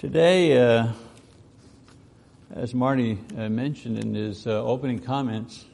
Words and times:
Today, 0.00 0.56
uh, 0.56 0.92
as 2.54 2.72
Marty 2.74 3.18
uh, 3.36 3.50
mentioned 3.50 3.98
in 3.98 4.14
his 4.14 4.46
uh, 4.46 4.64
opening 4.64 4.98
comments, 4.98 5.66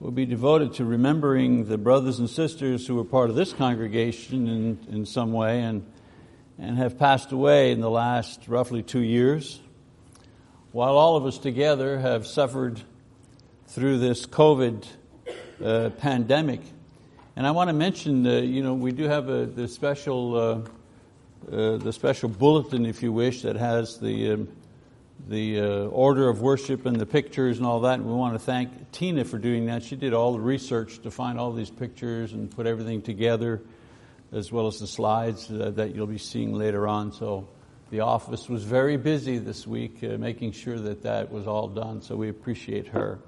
will 0.00 0.10
be 0.10 0.26
devoted 0.26 0.74
to 0.74 0.84
remembering 0.84 1.66
the 1.66 1.78
brothers 1.78 2.18
and 2.18 2.28
sisters 2.28 2.88
who 2.88 2.96
were 2.96 3.04
part 3.04 3.30
of 3.30 3.36
this 3.36 3.52
congregation 3.52 4.48
in, 4.48 4.78
in 4.90 5.06
some 5.06 5.32
way 5.32 5.60
and, 5.60 5.86
and 6.58 6.76
have 6.76 6.98
passed 6.98 7.30
away 7.30 7.70
in 7.70 7.80
the 7.80 7.88
last 7.88 8.48
roughly 8.48 8.82
two 8.82 9.02
years, 9.04 9.60
while 10.72 10.96
all 10.96 11.14
of 11.14 11.24
us 11.24 11.38
together 11.38 12.00
have 12.00 12.26
suffered 12.26 12.80
through 13.68 13.98
this 13.98 14.26
COVID 14.26 14.88
uh, 15.64 15.90
pandemic. 15.98 16.62
And 17.36 17.46
I 17.46 17.52
want 17.52 17.68
to 17.68 17.74
mention, 17.74 18.26
uh, 18.26 18.38
you 18.40 18.64
know, 18.64 18.74
we 18.74 18.90
do 18.90 19.04
have 19.04 19.28
a, 19.28 19.46
the 19.46 19.68
special, 19.68 20.66
uh, 21.50 21.76
the 21.76 21.92
special 21.92 22.28
bulletin, 22.28 22.86
if 22.86 23.02
you 23.02 23.12
wish, 23.12 23.42
that 23.42 23.56
has 23.56 23.98
the 23.98 24.32
um, 24.32 24.48
the 25.28 25.60
uh, 25.60 25.64
order 25.86 26.28
of 26.28 26.40
worship 26.40 26.86
and 26.86 26.96
the 26.96 27.06
pictures 27.06 27.58
and 27.58 27.66
all 27.66 27.80
that. 27.80 27.94
And 27.94 28.06
we 28.06 28.12
want 28.12 28.34
to 28.34 28.38
thank 28.38 28.92
Tina 28.92 29.24
for 29.24 29.38
doing 29.38 29.66
that. 29.66 29.82
She 29.82 29.96
did 29.96 30.12
all 30.12 30.32
the 30.32 30.40
research 30.40 31.00
to 31.02 31.10
find 31.10 31.38
all 31.38 31.52
these 31.52 31.70
pictures 31.70 32.32
and 32.32 32.50
put 32.50 32.66
everything 32.66 33.00
together, 33.00 33.62
as 34.32 34.52
well 34.52 34.66
as 34.66 34.78
the 34.80 34.86
slides 34.86 35.50
uh, 35.50 35.70
that 35.76 35.94
you'll 35.94 36.06
be 36.06 36.18
seeing 36.18 36.52
later 36.52 36.86
on. 36.86 37.12
So 37.12 37.48
the 37.90 38.00
office 38.00 38.48
was 38.48 38.64
very 38.64 38.96
busy 38.96 39.38
this 39.38 39.66
week, 39.66 40.02
uh, 40.02 40.18
making 40.18 40.52
sure 40.52 40.78
that 40.78 41.02
that 41.02 41.30
was 41.30 41.46
all 41.46 41.68
done. 41.68 42.02
So 42.02 42.16
we 42.16 42.28
appreciate 42.28 42.88
her. 42.88 43.18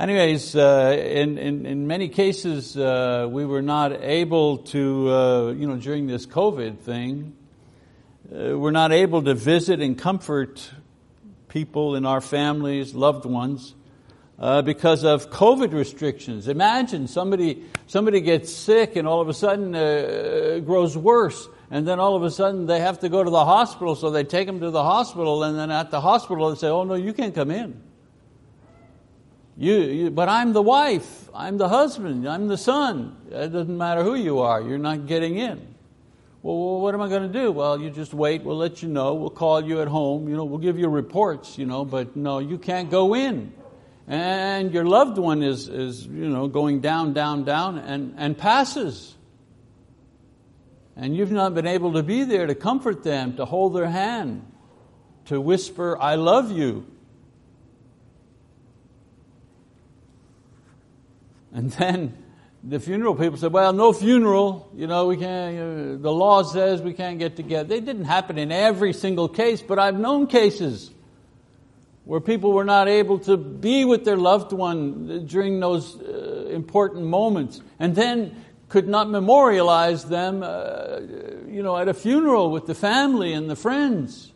Anyways, 0.00 0.54
uh, 0.54 0.96
in, 0.96 1.38
in, 1.38 1.66
in, 1.66 1.88
many 1.88 2.08
cases, 2.08 2.76
uh, 2.76 3.26
we 3.28 3.44
were 3.44 3.62
not 3.62 3.90
able 4.00 4.58
to, 4.58 5.10
uh, 5.10 5.50
you 5.50 5.66
know, 5.66 5.76
during 5.76 6.06
this 6.06 6.24
COVID 6.24 6.78
thing, 6.78 7.34
uh, 8.32 8.56
we're 8.56 8.70
not 8.70 8.92
able 8.92 9.24
to 9.24 9.34
visit 9.34 9.80
and 9.80 9.98
comfort 9.98 10.70
people 11.48 11.96
in 11.96 12.06
our 12.06 12.20
families, 12.20 12.94
loved 12.94 13.24
ones, 13.24 13.74
uh, 14.38 14.62
because 14.62 15.02
of 15.02 15.30
COVID 15.30 15.72
restrictions. 15.72 16.46
Imagine 16.46 17.08
somebody, 17.08 17.64
somebody 17.88 18.20
gets 18.20 18.52
sick 18.52 18.94
and 18.94 19.08
all 19.08 19.20
of 19.20 19.28
a 19.28 19.34
sudden 19.34 19.74
uh, 19.74 20.60
grows 20.64 20.96
worse, 20.96 21.48
and 21.72 21.88
then 21.88 21.98
all 21.98 22.14
of 22.14 22.22
a 22.22 22.30
sudden 22.30 22.66
they 22.66 22.78
have 22.78 23.00
to 23.00 23.08
go 23.08 23.24
to 23.24 23.30
the 23.30 23.44
hospital, 23.44 23.96
so 23.96 24.10
they 24.10 24.22
take 24.22 24.46
them 24.46 24.60
to 24.60 24.70
the 24.70 24.84
hospital, 24.84 25.42
and 25.42 25.58
then 25.58 25.72
at 25.72 25.90
the 25.90 26.00
hospital 26.00 26.50
they 26.50 26.56
say, 26.56 26.68
oh 26.68 26.84
no, 26.84 26.94
you 26.94 27.12
can't 27.12 27.34
come 27.34 27.50
in. 27.50 27.82
You, 29.60 29.74
you, 29.74 30.10
but 30.10 30.28
I'm 30.28 30.52
the 30.52 30.62
wife, 30.62 31.28
I'm 31.34 31.58
the 31.58 31.68
husband, 31.68 32.28
I'm 32.28 32.46
the 32.46 32.56
son. 32.56 33.16
It 33.28 33.52
doesn't 33.52 33.76
matter 33.76 34.04
who 34.04 34.14
you 34.14 34.38
are, 34.38 34.62
you're 34.62 34.78
not 34.78 35.06
getting 35.06 35.36
in. 35.36 35.74
Well, 36.42 36.80
what 36.80 36.94
am 36.94 37.02
I 37.02 37.08
going 37.08 37.30
to 37.30 37.40
do? 37.40 37.50
Well, 37.50 37.80
you 37.80 37.90
just 37.90 38.14
wait. 38.14 38.44
We'll 38.44 38.56
let 38.56 38.80
you 38.80 38.88
know. 38.88 39.14
We'll 39.14 39.28
call 39.28 39.60
you 39.60 39.82
at 39.82 39.88
home. 39.88 40.28
You 40.28 40.36
know, 40.36 40.44
we'll 40.44 40.60
give 40.60 40.78
you 40.78 40.88
reports. 40.88 41.58
You 41.58 41.66
know, 41.66 41.84
but 41.84 42.14
no, 42.14 42.38
you 42.38 42.58
can't 42.58 42.88
go 42.90 43.14
in. 43.16 43.52
And 44.06 44.72
your 44.72 44.84
loved 44.84 45.18
one 45.18 45.42
is, 45.42 45.68
is 45.68 46.06
you 46.06 46.28
know, 46.28 46.46
going 46.46 46.80
down, 46.80 47.12
down, 47.12 47.42
down, 47.42 47.78
and, 47.78 48.14
and 48.16 48.38
passes. 48.38 49.16
And 50.96 51.16
you've 51.16 51.32
not 51.32 51.54
been 51.54 51.66
able 51.66 51.94
to 51.94 52.04
be 52.04 52.22
there 52.22 52.46
to 52.46 52.54
comfort 52.54 53.02
them, 53.02 53.36
to 53.36 53.44
hold 53.44 53.74
their 53.74 53.90
hand, 53.90 54.46
to 55.26 55.40
whisper, 55.40 56.00
"I 56.00 56.14
love 56.14 56.52
you." 56.52 56.86
And 61.52 61.70
then 61.72 62.14
the 62.62 62.80
funeral 62.80 63.14
people 63.14 63.38
said, 63.38 63.52
well, 63.52 63.72
no 63.72 63.92
funeral, 63.92 64.70
you 64.74 64.86
know, 64.86 65.06
we 65.06 65.16
can't, 65.16 65.54
you 65.54 65.60
know, 65.60 65.96
the 65.96 66.12
law 66.12 66.42
says 66.42 66.82
we 66.82 66.92
can't 66.92 67.18
get 67.18 67.36
together. 67.36 67.68
They 67.68 67.80
didn't 67.80 68.04
happen 68.04 68.38
in 68.38 68.52
every 68.52 68.92
single 68.92 69.28
case, 69.28 69.62
but 69.62 69.78
I've 69.78 69.98
known 69.98 70.26
cases 70.26 70.90
where 72.04 72.20
people 72.20 72.52
were 72.52 72.64
not 72.64 72.88
able 72.88 73.18
to 73.20 73.36
be 73.36 73.84
with 73.84 74.04
their 74.04 74.16
loved 74.16 74.52
one 74.52 75.26
during 75.26 75.60
those 75.60 76.00
uh, 76.00 76.48
important 76.50 77.04
moments 77.04 77.60
and 77.78 77.94
then 77.94 78.44
could 78.68 78.88
not 78.88 79.08
memorialize 79.08 80.04
them 80.04 80.42
uh, 80.42 81.00
you 81.48 81.62
know, 81.62 81.76
at 81.76 81.88
a 81.88 81.94
funeral 81.94 82.50
with 82.50 82.66
the 82.66 82.74
family 82.74 83.32
and 83.32 83.48
the 83.48 83.56
friends. 83.56 84.32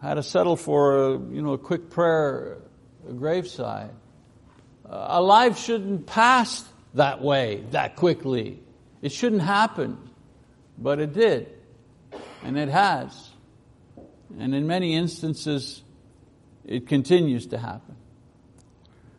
Had 0.00 0.14
to 0.14 0.22
settle 0.22 0.56
for 0.56 0.96
a, 0.96 1.10
you 1.12 1.42
know, 1.42 1.54
a 1.54 1.58
quick 1.58 1.90
prayer, 1.90 2.58
a 3.08 3.12
graveside 3.12 3.90
Uh, 4.88 5.06
a 5.10 5.22
life 5.22 5.58
shouldn't 5.58 6.06
pass 6.06 6.64
that 6.94 7.20
way, 7.20 7.64
that 7.72 7.96
quickly. 7.96 8.60
It 9.02 9.12
shouldn't 9.12 9.42
happen, 9.42 9.98
but 10.78 11.00
it 11.00 11.12
did, 11.12 11.48
and 12.44 12.56
it 12.56 12.68
has. 12.68 13.30
And 14.38 14.54
in 14.54 14.66
many 14.66 14.94
instances, 14.94 15.82
it 16.64 16.86
continues 16.86 17.46
to 17.48 17.58
happen. 17.58 17.96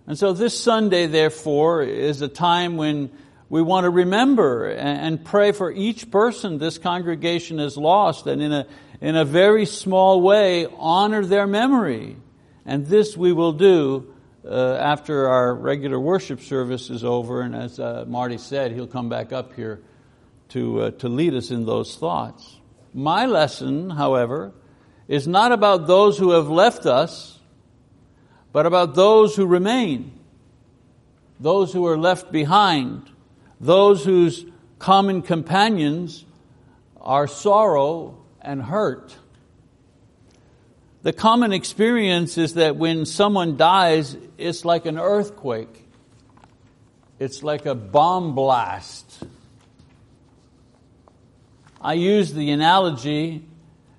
And 0.06 0.18
so 0.18 0.32
this 0.32 0.58
Sunday, 0.58 1.08
therefore, 1.08 1.84
is 1.84 2.22
a 2.22 2.30
time 2.30 2.78
when 2.78 3.12
we 3.50 3.62
want 3.62 3.84
to 3.84 3.90
remember 3.90 4.70
and 4.70 5.24
pray 5.24 5.52
for 5.52 5.72
each 5.72 6.10
person 6.12 6.58
this 6.58 6.78
congregation 6.78 7.60
has 7.60 7.78
lost 7.78 8.28
and 8.28 8.42
in 8.42 8.52
a, 8.52 8.68
in 9.02 9.16
a 9.16 9.26
very 9.26 9.66
small 9.66 10.22
way 10.22 10.68
honor 10.78 11.26
their 11.26 11.48
memory. 11.48 12.16
And 12.66 12.86
this 12.86 13.16
we 13.16 13.32
will 13.34 13.54
do 13.54 14.14
uh, 14.50 14.78
after 14.80 15.28
our 15.28 15.54
regular 15.54 16.00
worship 16.00 16.40
service 16.42 16.90
is 16.90 17.04
over, 17.04 17.42
and 17.42 17.56
as 17.56 17.80
uh, 17.80 18.06
Marty 18.08 18.38
said, 18.38 18.72
he'll 18.72 18.88
come 18.88 19.10
back 19.10 19.34
up 19.34 19.54
here 19.54 19.82
to, 20.50 20.82
uh, 20.82 20.92
to 20.92 21.10
lead 21.10 21.34
us 21.34 21.52
in 21.52 21.66
those 21.66 21.96
thoughts. 21.96 22.58
My 22.94 23.26
lesson, 23.26 23.90
however, 23.90 24.54
is 25.08 25.28
not 25.28 25.52
about 25.52 25.88
those 25.88 26.18
who 26.18 26.32
have 26.32 26.50
left 26.50 26.86
us, 26.86 27.40
but 28.52 28.66
about 28.66 28.96
those 28.96 29.36
who 29.36 29.46
remain, 29.46 30.18
those 31.40 31.74
who 31.74 31.86
are 31.86 31.98
left 31.98 32.32
behind, 32.32 33.10
those 33.60 34.04
whose 34.04 34.46
common 34.80 35.22
companions 35.22 36.26
are 37.02 37.28
sorrow 37.28 38.18
and 38.42 38.62
hurt. 38.62 39.16
The 41.04 41.14
common 41.14 41.54
experience 41.54 42.38
is 42.38 42.56
that 42.56 42.76
when 42.76 43.06
someone 43.06 43.56
dies, 43.56 44.18
it's 44.38 44.66
like 44.66 44.86
an 44.86 44.98
earthquake. 44.98 45.86
It's 47.20 47.44
like 47.44 47.66
a 47.66 47.76
bomb 47.76 48.36
blast. 48.36 49.24
I 51.80 51.94
use 51.94 52.34
the 52.34 52.52
analogy 52.52 53.44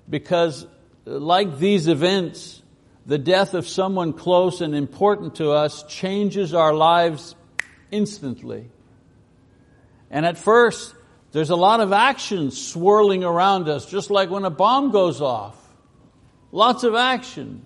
because 0.09 0.65
like 1.05 1.57
these 1.57 1.87
events, 1.87 2.61
the 3.05 3.17
death 3.17 3.53
of 3.53 3.67
someone 3.67 4.13
close 4.13 4.61
and 4.61 4.75
important 4.75 5.35
to 5.35 5.51
us 5.51 5.83
changes 5.83 6.53
our 6.53 6.73
lives 6.73 7.35
instantly. 7.91 8.69
And 10.11 10.25
at 10.25 10.37
first, 10.37 10.93
there's 11.31 11.49
a 11.49 11.55
lot 11.55 11.79
of 11.79 11.93
action 11.93 12.51
swirling 12.51 13.23
around 13.23 13.69
us, 13.69 13.85
just 13.85 14.09
like 14.09 14.29
when 14.29 14.45
a 14.45 14.49
bomb 14.49 14.91
goes 14.91 15.21
off. 15.21 15.58
Lots 16.51 16.83
of 16.83 16.95
action. 16.95 17.63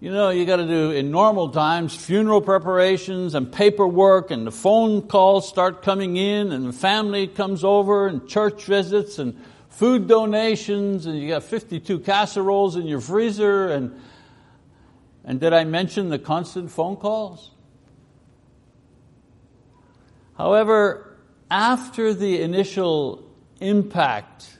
You 0.00 0.12
know, 0.12 0.30
you 0.30 0.46
got 0.46 0.56
to 0.56 0.66
do 0.66 0.92
in 0.92 1.10
normal 1.10 1.48
times 1.48 1.94
funeral 1.94 2.40
preparations 2.40 3.34
and 3.34 3.50
paperwork, 3.52 4.30
and 4.30 4.46
the 4.46 4.52
phone 4.52 5.02
calls 5.02 5.48
start 5.48 5.82
coming 5.82 6.16
in, 6.16 6.52
and 6.52 6.66
the 6.66 6.72
family 6.72 7.26
comes 7.26 7.64
over, 7.64 8.06
and 8.06 8.28
church 8.28 8.64
visits, 8.64 9.18
and 9.18 9.36
food 9.68 10.06
donations, 10.06 11.06
and 11.06 11.18
you 11.18 11.28
got 11.28 11.42
52 11.42 11.98
casseroles 12.00 12.76
in 12.76 12.86
your 12.86 13.00
freezer, 13.00 13.68
and 13.68 14.00
and 15.24 15.40
did 15.40 15.52
I 15.52 15.64
mention 15.64 16.08
the 16.08 16.18
constant 16.18 16.70
phone 16.70 16.96
calls? 16.96 17.50
However, 20.38 21.18
after 21.50 22.14
the 22.14 22.40
initial 22.40 23.28
impact 23.60 24.58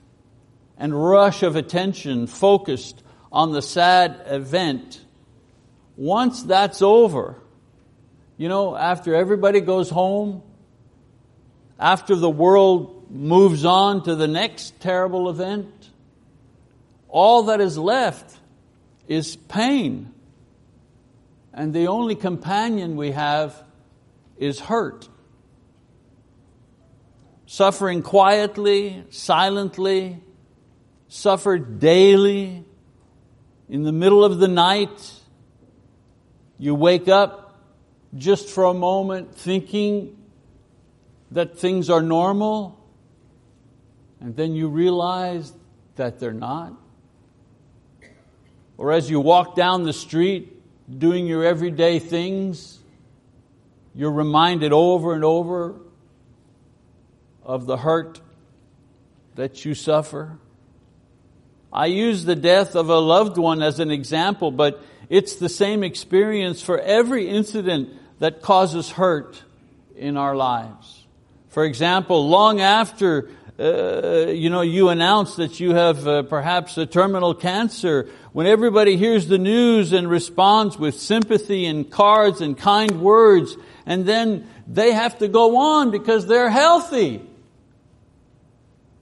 and 0.77 0.93
rush 0.93 1.43
of 1.43 1.57
attention 1.57 2.27
focused 2.27 3.03
on 3.33 3.53
the 3.53 3.63
sad 3.63 4.23
event, 4.27 5.01
once 5.97 6.43
that's 6.43 6.83
over, 6.83 7.37
you 8.37 8.49
know, 8.49 8.77
after 8.77 9.15
everybody 9.15 9.61
goes 9.61 9.91
home, 9.91 10.43
after 11.79 12.15
the 12.15 12.31
world 12.31 13.11
moves 13.11 13.65
on 13.65 14.03
to 14.05 14.15
the 14.15 14.29
next 14.29 14.81
terrible 14.81 15.29
event, 15.29 15.91
all 17.09 17.45
that 17.45 17.61
is 17.61 17.79
left 17.79 18.37
is 19.07 19.37
pain. 19.37 20.13
And 21.53 21.73
the 21.75 21.89
only 21.89 22.15
companion 22.15 22.97
we 22.97 23.13
have 23.13 23.61
is 24.37 24.61
hurt. 24.61 25.09
Suffering 27.47 28.03
quietly, 28.03 29.05
silently, 29.11 30.23
suffered 31.09 31.81
daily, 31.81 32.65
in 33.69 33.83
the 33.83 33.93
middle 33.93 34.25
of 34.25 34.39
the 34.39 34.49
night, 34.49 35.13
you 36.59 36.75
wake 36.75 37.09
up 37.09 37.63
just 38.17 38.49
for 38.49 38.65
a 38.65 38.75
moment 38.75 39.35
thinking 39.35 40.17
that 41.31 41.59
things 41.59 41.91
are 41.91 42.01
normal, 42.01 42.83
and 44.21 44.35
then 44.35 44.55
you 44.55 44.69
realize 44.69 45.53
that 45.97 46.19
they're 46.19 46.33
not. 46.33 46.73
Or 48.79 48.93
as 48.93 49.11
you 49.11 49.21
walk 49.21 49.55
down 49.55 49.83
the 49.83 49.93
street 49.93 50.55
doing 50.99 51.27
your 51.27 51.45
everyday 51.45 51.99
things, 51.99 52.79
you're 53.95 54.13
reminded 54.13 54.73
over 54.73 55.13
and 55.13 55.25
over 55.25 55.75
of 57.43 57.67
the 57.67 57.77
hurt 57.77 58.21
that 59.35 59.65
you 59.65 59.75
suffer. 59.75 60.39
I 61.73 61.87
use 61.87 62.25
the 62.25 62.37
death 62.37 62.77
of 62.77 62.89
a 62.89 62.99
loved 62.99 63.37
one 63.37 63.63
as 63.63 63.81
an 63.81 63.91
example, 63.91 64.51
but 64.51 64.83
it's 65.09 65.37
the 65.37 65.49
same 65.49 65.83
experience 65.83 66.63
for 66.63 66.79
every 66.79 67.29
incident 67.29 67.91
that 68.19 68.43
causes 68.43 68.91
hurt 68.91 69.43
in 69.97 70.17
our 70.17 70.35
lives. 70.35 71.07
For 71.49 71.65
example, 71.65 72.29
long 72.29 72.61
after 72.61 73.31
uh, 73.59 74.29
you 74.29 74.51
know, 74.51 74.61
you 74.61 74.89
announce 74.89 75.35
that 75.37 75.59
you 75.59 75.75
have 75.75 76.07
uh, 76.07 76.23
perhaps 76.23 76.79
a 76.79 76.87
terminal 76.87 77.35
cancer, 77.35 78.09
when 78.33 78.47
everybody 78.47 78.97
hears 78.97 79.27
the 79.27 79.39
news 79.39 79.93
and 79.93 80.09
responds 80.09 80.79
with 80.79 80.95
sympathy 80.95 81.67
and 81.67 81.91
cards 81.91 82.41
and 82.41 82.57
kind 82.57 83.01
words, 83.01 83.57
and 83.85 84.07
then 84.07 84.47
they 84.69 84.93
have 84.93 85.19
to 85.19 85.27
go 85.27 85.57
on 85.57 85.91
because 85.91 86.27
they're 86.29 86.51
healthy. 86.51 87.21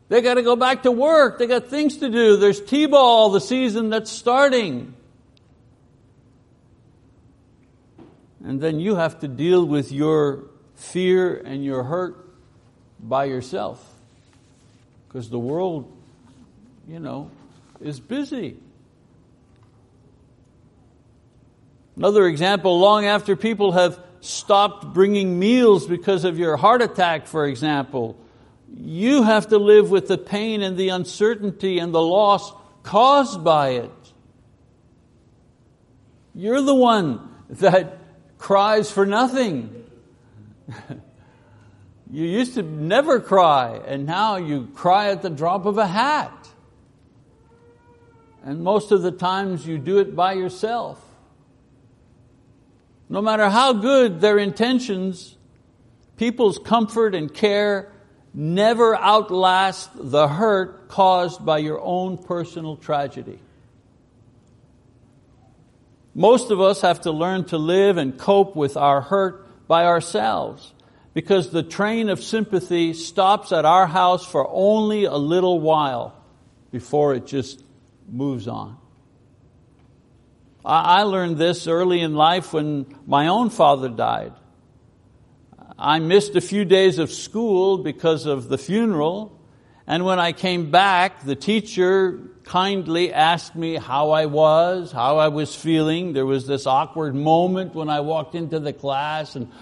They 0.09 0.23
got 0.23 0.35
to 0.35 0.43
go 0.43 0.55
back 0.55 0.85
to 0.85 0.93
work. 0.93 1.39
They 1.39 1.47
got 1.47 1.67
things 1.67 1.97
to 1.99 2.09
do. 2.09 2.37
There's 2.37 2.61
T-ball, 2.61 3.31
the 3.31 3.41
season 3.41 3.91
that's 3.91 4.11
starting. 4.11 4.95
And 8.45 8.61
then 8.61 8.79
you 8.79 8.95
have 8.95 9.21
to 9.21 9.29
deal 9.29 9.65
with 9.65 9.91
your 9.91 10.45
fear 10.77 11.37
and 11.37 11.65
your 11.65 11.83
hurt 11.83 12.17
by 13.01 13.25
yourself. 13.25 13.85
Because 15.09 15.29
the 15.29 15.39
world, 15.39 15.91
you 16.87 17.01
know, 17.01 17.31
is 17.81 17.99
busy. 17.99 18.57
Another 21.97 22.27
example, 22.27 22.79
long 22.79 23.07
after 23.07 23.35
people 23.35 23.73
have 23.73 23.99
stopped 24.21 24.93
bringing 24.93 25.39
meals 25.39 25.87
because 25.87 26.25
of 26.25 26.39
your 26.39 26.57
heart 26.57 26.83
attack, 26.83 27.27
for 27.27 27.47
example, 27.47 28.17
you 28.79 29.23
have 29.23 29.49
to 29.49 29.59
live 29.59 29.91
with 29.91 30.07
the 30.09 30.19
pain 30.19 30.63
and 30.63 30.77
the 30.77 30.91
uncertainty 30.91 31.79
and 31.79 31.95
the 31.95 32.03
loss 32.03 32.53
caused 32.83 33.43
by 33.43 33.71
it. 33.71 33.91
You're 36.35 36.61
the 36.61 36.75
one 36.75 37.29
that 37.49 37.99
cries 38.39 38.91
for 38.91 39.07
nothing. 39.07 39.85
you 42.11 42.25
used 42.25 42.55
to 42.55 42.63
never 42.63 43.21
cry, 43.21 43.81
and 43.87 44.05
now 44.05 44.37
you 44.37 44.69
cry 44.75 45.11
at 45.11 45.23
the 45.23 45.31
drop 45.31 45.65
of 45.65 45.79
a 45.79 45.87
hat. 45.87 46.49
And 48.45 48.63
most 48.63 48.93
of 48.93 49.03
the 49.03 49.11
times 49.11 49.67
you 49.67 49.79
do 49.79 49.99
it 49.99 50.15
by 50.15 50.35
yourself. 50.35 51.03
No 53.09 53.23
matter 53.23 53.49
how 53.49 53.73
good 53.73 54.21
their 54.21 54.39
intentions, 54.39 55.37
people's 56.17 56.59
comfort 56.59 57.15
and 57.15 57.33
care 57.33 57.93
never 58.37 58.95
outlast 58.95 59.91
the 59.95 60.29
hurt 60.29 60.89
caused 60.89 61.45
by 61.45 61.57
your 61.57 61.81
own 61.81 62.19
personal 62.19 62.77
tragedy. 62.77 63.39
Most 66.15 66.51
of 66.51 66.61
us 66.61 66.83
have 66.83 67.01
to 67.03 67.11
learn 67.11 67.47
to 67.47 67.57
live 67.57 67.97
and 67.97 68.19
cope 68.19 68.55
with 68.55 68.77
our 68.77 69.01
hurt 69.01 69.67
by 69.67 69.87
ourselves 69.87 70.75
because 71.15 71.51
the 71.51 71.63
train 71.63 72.11
of 72.11 72.23
sympathy 72.23 72.93
stops 72.93 73.53
at 73.53 73.65
our 73.65 73.87
house 73.87 74.25
for 74.25 74.47
only 74.51 75.05
a 75.05 75.17
little 75.17 75.59
while 75.59 76.15
before 76.71 77.15
it 77.15 77.27
just 77.27 77.63
moves 78.07 78.47
on. 78.47 78.77
I 80.63 81.05
learned 81.05 81.39
this 81.39 81.67
early 81.67 82.01
in 82.01 82.15
life 82.15 82.53
when 82.53 82.87
my 83.07 83.29
own 83.29 83.51
father 83.51 83.89
died. 83.89 84.33
I 85.79 85.99
missed 85.99 86.35
a 86.37 86.41
few 86.41 86.65
days 86.65 86.99
of 86.99 87.13
school 87.13 87.79
because 87.79 88.25
of 88.25 88.49
the 88.49 88.57
funeral. 88.57 89.39
And 89.87 90.05
when 90.05 90.19
I 90.19 90.33
came 90.33 90.71
back, 90.71 91.23
the 91.25 91.37
teacher 91.37 92.19
kindly 92.45 93.13
asked 93.13 93.55
me 93.55 93.77
how 93.77 94.11
I 94.11 94.27
was, 94.27 94.91
how 94.91 95.19
I 95.19 95.29
was 95.29 95.55
feeling. 95.55 96.15
There 96.15 96.25
was 96.25 96.47
this 96.47 96.67
awkward 96.67 97.15
moment 97.15 97.75
when 97.75 97.91
I 97.91 98.01
walked 98.01 98.35
into 98.35 98.59
the 98.59 98.73
class 98.73 99.37
and, 99.37 99.53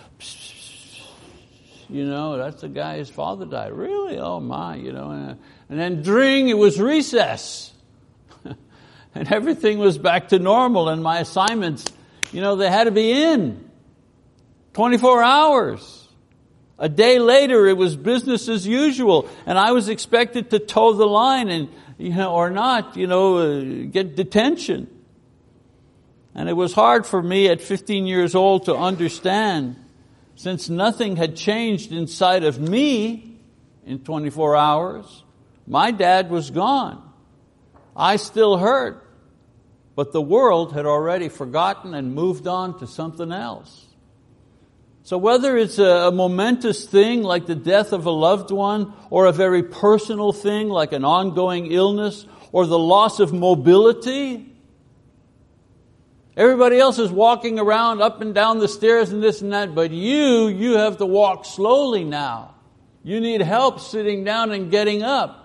you 1.91 2.07
know, 2.07 2.39
that's 2.39 2.63
the 2.63 2.69
guy, 2.69 2.99
his 2.99 3.11
father 3.11 3.45
died. 3.45 3.73
Really? 3.73 4.17
Oh 4.19 4.39
my, 4.39 4.77
you 4.77 4.93
know. 4.93 5.37
And 5.69 5.81
then 5.81 6.03
during, 6.03 6.49
it 6.49 6.57
was 6.57 6.81
recess. 6.81 7.73
and 9.15 9.33
everything 9.33 9.79
was 9.79 9.99
back 9.99 10.29
to 10.29 10.39
normal 10.39 10.89
and 10.89 11.03
my 11.03 11.19
assignments, 11.19 11.85
you 12.33 12.41
know, 12.41 12.55
they 12.55 12.71
had 12.71 12.85
to 12.85 12.93
be 12.93 13.11
in 13.13 13.69
24 14.75 15.23
hours. 15.23 16.04
A 16.79 16.89
day 16.89 17.19
later, 17.19 17.67
it 17.67 17.77
was 17.77 17.97
business 17.97 18.49
as 18.49 18.67
usual, 18.67 19.29
and 19.47 19.59
I 19.59 19.73
was 19.73 19.89
expected 19.89 20.51
to 20.51 20.59
toe 20.59 20.93
the 20.93 21.07
line 21.07 21.49
and, 21.49 21.69
you 21.99 22.11
know, 22.11 22.35
or 22.35 22.51
not, 22.51 22.97
you 22.97 23.07
know, 23.07 23.37
uh, 23.37 23.61
get 23.91 24.17
detention. 24.17 24.89
And 26.35 26.49
it 26.49 26.55
was 26.55 26.73
hard 26.73 27.07
for 27.07 27.23
me 27.23 27.49
at 27.49 27.61
15 27.61 28.07
years 28.07 28.35
old 28.35 28.65
to 28.65 28.75
understand, 28.75 29.77
since 30.35 30.69
nothing 30.69 31.15
had 31.17 31.37
changed 31.37 31.93
inside 31.93 32.43
of 32.43 32.59
me 32.59 33.39
in 33.87 34.01
24 34.01 34.57
hours. 34.57 35.23
My 35.67 35.93
dad 35.93 36.29
was 36.29 36.51
gone. 36.51 37.01
I 37.97 38.17
still 38.17 38.57
hurt, 38.57 39.07
but 39.95 40.13
the 40.13 40.21
world 40.21 40.73
had 40.73 40.87
already 40.87 41.29
forgotten 41.29 41.95
and 41.95 42.13
moved 42.13 42.49
on 42.49 42.81
to 42.81 42.89
something 42.89 43.31
else. 43.31 43.87
So 45.05 45.19
whether 45.19 45.59
it's 45.59 45.79
a, 45.79 46.11
momentous 46.11 46.87
thing 46.87 47.23
like 47.23 47.45
the 47.45 47.55
death 47.55 47.93
of 47.93 48.07
a 48.07 48.11
loved 48.11 48.51
one, 48.51 48.95
or 49.11 49.27
a 49.27 49.33
very 49.33 49.63
personal 49.63 50.33
thing 50.33 50.71
like 50.71 50.93
an 50.93 51.05
ongoing 51.05 51.71
illness, 51.71 52.27
or 52.53 52.67
the 52.67 52.79
loss 52.79 53.21
of 53.21 53.31
mobility, 53.31 54.51
everybody 56.39 56.79
else 56.79 56.99
is 56.99 57.13
walking 57.13 57.59
around 57.59 58.01
up 58.01 58.23
and 58.23 58.35
down 58.35 58.61
the 58.61 58.69
stairs 58.69 59.13
and 59.13 59.23
this 59.23 59.43
and 59.43 59.53
that, 59.53 59.75
but 59.75 59.91
you, 59.91 60.49
you 60.49 60.79
have 60.79 60.97
to 60.97 61.07
walk 61.07 61.45
slowly 61.45 62.05
now. 62.05 62.55
You 63.03 63.21
need 63.21 63.43
help 63.43 63.81
sitting 63.81 64.25
down 64.25 64.53
and 64.53 64.71
getting 64.71 65.03
up. 65.03 65.44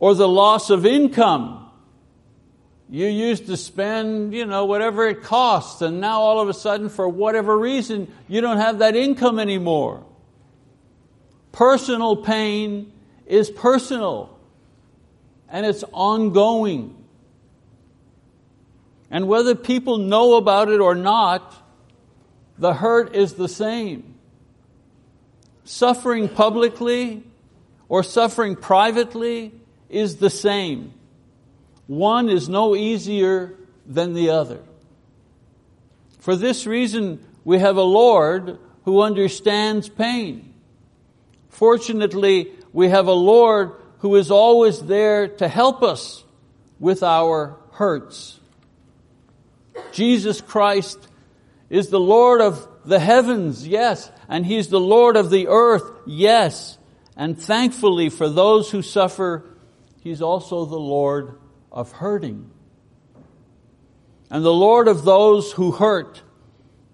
Or 0.00 0.14
the 0.14 0.28
loss 0.28 0.70
of 0.70 0.86
income. 0.86 1.64
You 2.90 3.06
used 3.06 3.46
to 3.46 3.56
spend, 3.56 4.32
you 4.32 4.46
know, 4.46 4.64
whatever 4.64 5.06
it 5.06 5.22
costs, 5.22 5.82
and 5.82 6.00
now 6.00 6.20
all 6.20 6.40
of 6.40 6.48
a 6.48 6.54
sudden, 6.54 6.88
for 6.88 7.06
whatever 7.08 7.56
reason, 7.56 8.10
you 8.28 8.40
don't 8.40 8.56
have 8.56 8.78
that 8.78 8.96
income 8.96 9.38
anymore. 9.38 10.04
Personal 11.52 12.16
pain 12.16 12.92
is 13.26 13.50
personal, 13.50 14.38
and 15.50 15.66
it's 15.66 15.84
ongoing. 15.92 16.94
And 19.10 19.28
whether 19.28 19.54
people 19.54 19.98
know 19.98 20.36
about 20.36 20.70
it 20.70 20.80
or 20.80 20.94
not, 20.94 21.54
the 22.58 22.72
hurt 22.72 23.14
is 23.14 23.34
the 23.34 23.48
same. 23.48 24.14
Suffering 25.64 26.28
publicly 26.28 27.22
or 27.88 28.02
suffering 28.02 28.56
privately 28.56 29.57
is 29.88 30.16
the 30.16 30.30
same. 30.30 30.92
One 31.86 32.28
is 32.28 32.48
no 32.48 32.76
easier 32.76 33.54
than 33.86 34.12
the 34.12 34.30
other. 34.30 34.60
For 36.20 36.36
this 36.36 36.66
reason, 36.66 37.24
we 37.44 37.58
have 37.58 37.76
a 37.76 37.82
Lord 37.82 38.58
who 38.84 39.00
understands 39.00 39.88
pain. 39.88 40.52
Fortunately, 41.48 42.52
we 42.72 42.88
have 42.88 43.06
a 43.06 43.12
Lord 43.12 43.72
who 43.98 44.16
is 44.16 44.30
always 44.30 44.80
there 44.82 45.28
to 45.28 45.48
help 45.48 45.82
us 45.82 46.24
with 46.78 47.02
our 47.02 47.56
hurts. 47.72 48.38
Jesus 49.92 50.40
Christ 50.40 50.98
is 51.70 51.88
the 51.88 52.00
Lord 52.00 52.40
of 52.40 52.68
the 52.84 52.98
heavens, 52.98 53.66
yes, 53.66 54.10
and 54.28 54.44
He's 54.44 54.68
the 54.68 54.80
Lord 54.80 55.16
of 55.16 55.30
the 55.30 55.48
earth, 55.48 55.82
yes. 56.06 56.78
And 57.16 57.40
thankfully, 57.40 58.10
for 58.10 58.28
those 58.28 58.70
who 58.70 58.82
suffer 58.82 59.44
He's 60.08 60.22
also 60.22 60.64
the 60.64 60.80
Lord 60.80 61.38
of 61.70 61.92
hurting. 61.92 62.50
And 64.30 64.42
the 64.42 64.54
Lord 64.54 64.88
of 64.88 65.04
those 65.04 65.52
who 65.52 65.72
hurt 65.72 66.22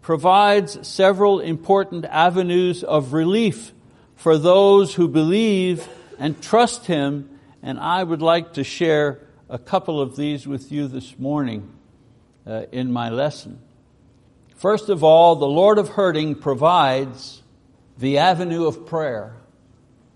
provides 0.03 0.85
several 0.85 1.39
important 1.39 2.07
avenues 2.07 2.83
of 2.83 3.13
relief 3.13 3.73
for 4.17 4.37
those 4.37 4.97
who 4.97 5.07
believe 5.07 5.89
and 6.19 6.43
trust 6.43 6.87
Him, 6.87 7.39
and 7.63 7.79
I 7.79 8.03
would 8.03 8.21
like 8.21 8.55
to 8.55 8.65
share 8.65 9.21
a 9.49 9.61
couple 9.61 10.01
of 10.01 10.17
these 10.17 10.45
with 10.45 10.73
you 10.73 10.89
this 10.89 11.17
morning 11.17 11.73
uh, 12.45 12.65
in 12.73 12.91
my 12.91 13.11
lesson. 13.11 13.61
First 14.57 14.89
of 14.89 15.05
all, 15.05 15.37
the 15.37 15.47
Lord 15.47 15.79
of 15.79 15.91
hurting 15.91 16.35
provides 16.35 17.45
the 17.97 18.19
avenue 18.19 18.67
of 18.67 18.87
prayer. 18.87 19.37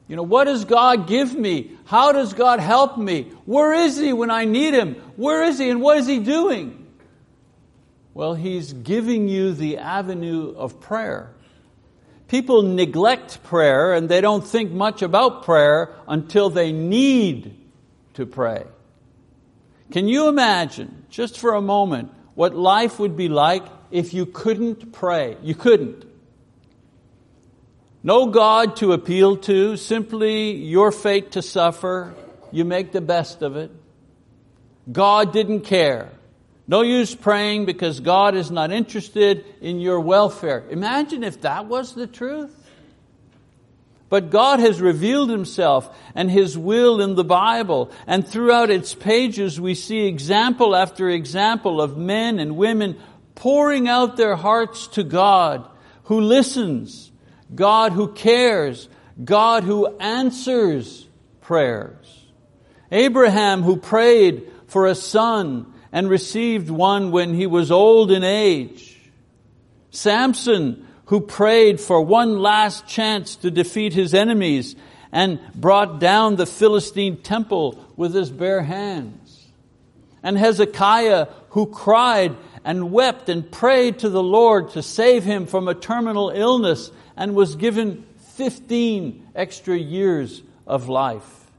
You 0.09 0.17
know, 0.17 0.23
what 0.23 0.45
does 0.45 0.65
God 0.65 1.07
give 1.07 1.35
me? 1.35 1.73
How 1.85 2.13
does 2.13 2.33
God 2.33 2.61
help 2.61 2.97
me? 2.97 3.25
Where 3.45 3.75
is 3.75 3.99
He 3.99 4.15
when 4.15 4.31
I 4.31 4.47
need 4.47 4.73
Him? 4.73 4.95
Where 5.17 5.43
is 5.43 5.59
He 5.59 5.69
and 5.69 5.83
what 5.83 5.99
is 5.99 6.07
He 6.07 6.19
doing? 6.19 6.87
Well, 8.15 8.35
He's 8.35 8.73
giving 8.73 9.29
you 9.29 9.53
the 9.53 9.79
avenue 9.79 10.55
of 10.57 10.81
prayer. 10.81 11.35
People 12.27 12.63
neglect 12.63 13.43
prayer 13.45 13.93
and 13.95 14.09
they 14.09 14.23
don't 14.23 14.47
think 14.47 14.73
much 14.73 15.03
about 15.03 15.45
prayer 15.45 15.95
until 16.07 16.49
they 16.49 16.73
need 16.73 17.55
to 18.15 18.25
pray. 18.27 18.65
Can 19.93 20.09
you 20.09 20.29
imagine, 20.29 21.05
just 21.11 21.39
for 21.39 21.55
a 21.55 21.63
moment, 21.63 22.13
what 22.35 22.55
life 22.55 22.99
would 22.99 23.17
be 23.17 23.29
like 23.29 23.65
if 23.91 24.13
you 24.15 24.27
couldn't 24.27 24.93
pray? 24.93 25.37
You 25.43 25.55
couldn't. 25.55 26.05
No 28.09 28.25
God 28.25 28.77
to 28.77 28.95
appeal 28.95 29.37
to, 29.37 29.77
simply 29.77 30.53
your 30.53 30.93
fate 30.93 31.33
to 31.33 31.43
suffer. 31.43 32.15
You 32.51 32.65
make 32.65 32.91
the 32.91 33.03
best 33.03 33.43
of 33.43 33.55
it. 33.57 33.71
God 34.91 35.31
didn't 35.31 35.67
care. 35.67 36.11
No 36.67 36.81
use 36.81 37.15
praying 37.15 37.67
because 37.67 38.01
God 38.01 38.35
is 38.35 38.51
not 38.51 38.73
interested 38.73 39.45
in 39.61 39.79
your 39.79 40.01
welfare. 40.01 40.65
Imagine 40.71 41.23
if 41.23 41.43
that 41.43 41.67
was 41.67 41.95
the 41.95 42.07
truth. 42.07 42.51
But 44.09 44.31
God 44.31 44.61
has 44.61 44.81
revealed 44.81 45.29
Himself 45.29 45.95
and 46.15 46.31
His 46.31 46.57
will 46.57 47.03
in 47.03 47.15
the 47.15 47.25
Bible, 47.25 47.93
and 48.07 48.27
throughout 48.27 48.71
its 48.71 48.95
pages 48.95 49.61
we 49.61 49.75
see 49.75 50.07
example 50.07 50.75
after 50.75 51.11
example 51.11 51.79
of 51.83 51.99
men 51.99 52.39
and 52.39 52.57
women 52.57 52.99
pouring 53.35 53.87
out 53.87 54.17
their 54.17 54.35
hearts 54.35 54.87
to 54.97 55.05
God, 55.05 55.69
who 56.05 56.23
listens, 56.23 57.09
God 57.55 57.93
who 57.93 58.13
cares, 58.13 58.89
God 59.23 59.65
who 59.65 59.87
answers 59.99 61.07
prayers. 61.41 62.27
Abraham 62.91 63.63
who 63.63 63.77
prayed 63.77 64.51
for 64.67 64.87
a 64.87 64.95
son 64.95 65.73
and 65.93 66.09
received 66.09 66.71
one 66.71 67.11
when 67.11 67.35
he 67.35 67.47
was 67.47 67.71
old 67.71 68.11
in 68.11 68.23
age. 68.23 68.99
Samson 69.91 70.87
who 71.07 71.21
prayed 71.21 71.81
for 71.81 72.03
one 72.03 72.39
last 72.39 72.87
chance 72.87 73.37
to 73.37 73.51
defeat 73.51 73.95
his 73.95 74.13
enemies 74.13 74.77
and 75.11 75.41
brought 75.55 76.01
down 76.01 76.37
the 76.37 76.47
Philistine 76.47 77.17
temple 77.17 77.83
with 77.97 78.15
his 78.15 78.31
bare 78.31 78.63
hands. 78.63 79.47
And 80.23 80.37
Hezekiah 80.37 81.29
who 81.51 81.67
cried 81.67 82.37
and 82.65 82.93
wept 82.93 83.31
and 83.31 83.51
prayed 83.51 84.01
to 84.01 84.11
the 84.11 84.23
Lord 84.23 84.71
to 84.71 84.83
save 84.83 85.25
him 85.25 85.47
from 85.47 85.69
a 85.69 85.75
terminal 85.75 86.29
illness 86.29 86.91
and 87.19 87.35
was 87.35 87.57
given 87.57 88.07
15 88.37 89.31
extra 89.35 89.77
years 89.77 90.41
of 90.67 90.89
life. 90.89 91.51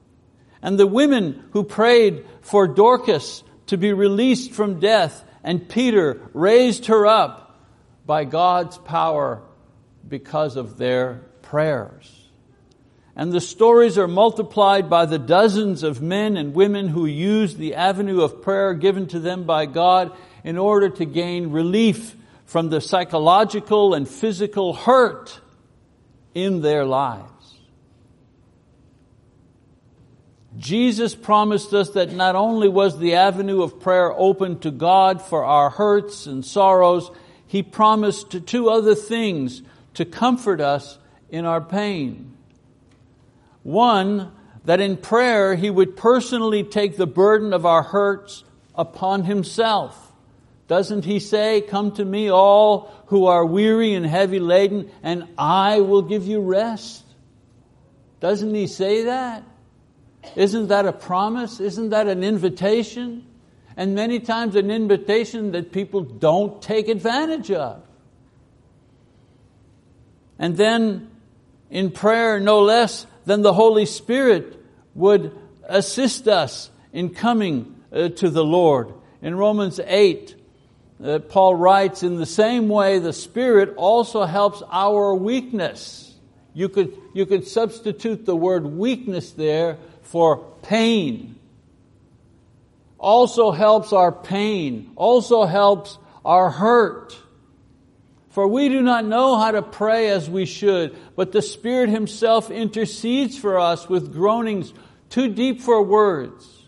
And 0.62 0.80
the 0.80 0.88
women 0.88 1.44
who 1.52 1.64
prayed 1.64 2.26
for 2.42 2.66
Dorcas 2.66 3.44
to 3.68 3.78
be 3.78 3.92
released 3.92 4.54
from 4.54 4.80
death, 4.80 5.24
and 5.44 5.68
Peter 5.68 6.22
raised 6.34 6.86
her 6.86 7.06
up 7.06 7.60
by 8.06 8.24
God's 8.24 8.78
power 8.78 9.44
because 10.08 10.56
of 10.56 10.78
their 10.78 11.16
prayers. 11.42 12.16
And 13.16 13.34
the 13.34 13.42
stories 13.42 13.98
are 13.98 14.08
multiplied 14.08 14.90
by 14.90 15.06
the 15.06 15.20
dozens 15.20 15.84
of 15.84 16.02
men 16.02 16.38
and 16.38 16.54
women 16.54 16.88
who 16.88 17.06
used 17.06 17.58
the 17.58 17.76
avenue 17.76 18.22
of 18.22 18.42
prayer 18.42 18.74
given 18.74 19.08
to 19.08 19.20
them 19.20 19.44
by 19.44 19.66
God 19.66 20.14
in 20.46 20.58
order 20.58 20.90
to 20.90 21.06
gain 21.06 21.52
relief 21.52 22.16
from 22.46 22.70
the 22.70 22.80
psychological 22.80 23.94
and 23.94 24.08
physical 24.08 24.74
hurt 24.74 25.42
in 26.34 26.62
their 26.62 26.86
lives. 26.86 27.30
Jesus 30.58 31.16
promised 31.16 31.74
us 31.74 31.92
that 31.92 32.12
not 32.12 32.36
only 32.36 32.68
was 32.68 32.98
the 32.98 33.16
avenue 33.16 33.62
of 33.62 33.80
prayer 33.80 34.12
open 34.12 34.60
to 34.60 34.72
God 34.72 35.22
for 35.22 35.46
our 35.46 35.70
hurts 35.70 36.26
and 36.26 36.44
sorrows, 36.44 37.12
He 37.48 37.64
promised 37.64 38.46
two 38.48 38.70
other 38.70 38.96
things 38.96 39.62
to 39.94 40.06
comfort 40.06 40.60
us 40.60 40.98
in 41.30 41.46
our 41.46 41.62
pain. 41.62 42.36
One, 43.64 44.32
that 44.66 44.82
in 44.82 44.98
prayer 44.98 45.56
He 45.56 45.70
would 45.70 45.96
personally 45.96 46.64
take 46.64 46.98
the 46.98 47.08
burden 47.08 47.54
of 47.54 47.66
our 47.66 47.84
hurts 47.84 48.44
upon 48.76 49.24
Himself. 49.24 50.09
Doesn't 50.70 51.04
he 51.04 51.20
say, 51.20 51.62
Come 51.62 51.92
to 51.94 52.06
me, 52.06 52.30
all 52.30 52.94
who 53.08 53.26
are 53.26 53.44
weary 53.44 53.96
and 53.96 54.06
heavy 54.06 54.40
laden, 54.40 54.92
and 55.02 55.28
I 55.36 55.82
will 55.82 56.04
give 56.04 56.28
you 56.28 56.40
rest? 56.40 57.04
Doesn't 58.20 58.54
he 58.54 58.68
say 58.68 59.06
that? 59.06 59.44
Isn't 60.36 60.68
that 60.68 60.86
a 60.86 60.94
promise? 60.94 61.60
Isn't 61.60 61.90
that 61.90 62.08
an 62.08 62.24
invitation? 62.24 63.26
And 63.76 63.96
many 63.96 64.20
times 64.20 64.56
an 64.56 64.70
invitation 64.70 65.54
that 65.54 65.72
people 65.72 66.02
don't 66.02 66.62
take 66.62 66.88
advantage 66.88 67.50
of. 67.50 67.82
And 70.38 70.56
then 70.56 71.10
in 71.72 71.90
prayer, 71.90 72.40
no 72.40 72.62
less 72.62 73.08
than 73.26 73.42
the 73.42 73.54
Holy 73.54 73.88
Spirit 73.88 74.64
would 74.94 75.36
assist 75.64 76.28
us 76.28 76.70
in 76.94 77.10
coming 77.10 77.76
uh, 77.92 78.10
to 78.10 78.30
the 78.30 78.44
Lord. 78.44 78.94
In 79.22 79.36
Romans 79.36 79.80
8, 79.84 80.36
uh, 81.04 81.20
Paul 81.20 81.56
writes, 81.56 82.04
in 82.04 82.16
the 82.16 82.26
same 82.26 82.68
way, 82.68 83.00
the 83.00 83.14
Spirit 83.14 83.74
also 83.78 84.26
helps 84.26 84.62
our 84.70 85.16
weakness. 85.16 86.14
You 86.54 86.68
could, 86.68 86.98
you 87.14 87.26
could 87.26 87.48
substitute 87.48 88.26
the 88.26 88.36
word 88.36 88.66
weakness 88.66 89.32
there 89.32 89.78
for 90.02 90.46
pain. 90.62 91.36
Also 92.98 93.52
helps 93.52 93.94
our 93.94 94.12
pain, 94.12 94.92
also 94.96 95.46
helps 95.46 95.98
our 96.26 96.50
hurt. 96.50 97.18
For 98.32 98.46
we 98.48 98.68
do 98.68 98.82
not 98.82 99.06
know 99.06 99.38
how 99.38 99.52
to 99.52 99.62
pray 99.62 100.10
as 100.10 100.30
we 100.30 100.46
should, 100.46 100.98
but 101.16 101.32
the 101.32 101.42
Spirit 101.42 101.90
Himself 101.90 102.52
intercedes 102.52 103.38
for 103.38 103.58
us 103.58 103.88
with 103.88 104.14
groanings 104.14 104.74
too 105.10 105.34
deep 105.34 105.62
for 105.62 105.82
words. 105.82 106.59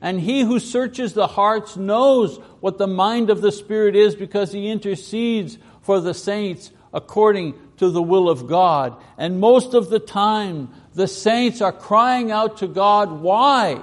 And 0.00 0.20
he 0.20 0.42
who 0.42 0.58
searches 0.58 1.12
the 1.12 1.26
hearts 1.26 1.76
knows 1.76 2.38
what 2.60 2.78
the 2.78 2.86
mind 2.86 3.28
of 3.30 3.42
the 3.42 3.52
Spirit 3.52 3.94
is 3.94 4.14
because 4.14 4.52
he 4.52 4.68
intercedes 4.68 5.58
for 5.82 6.00
the 6.00 6.14
saints 6.14 6.70
according 6.92 7.54
to 7.76 7.90
the 7.90 8.02
will 8.02 8.28
of 8.28 8.46
God. 8.46 8.96
And 9.18 9.40
most 9.40 9.74
of 9.74 9.90
the 9.90 9.98
time, 9.98 10.70
the 10.94 11.06
saints 11.06 11.60
are 11.60 11.72
crying 11.72 12.30
out 12.30 12.58
to 12.58 12.68
God. 12.68 13.20
Why? 13.20 13.82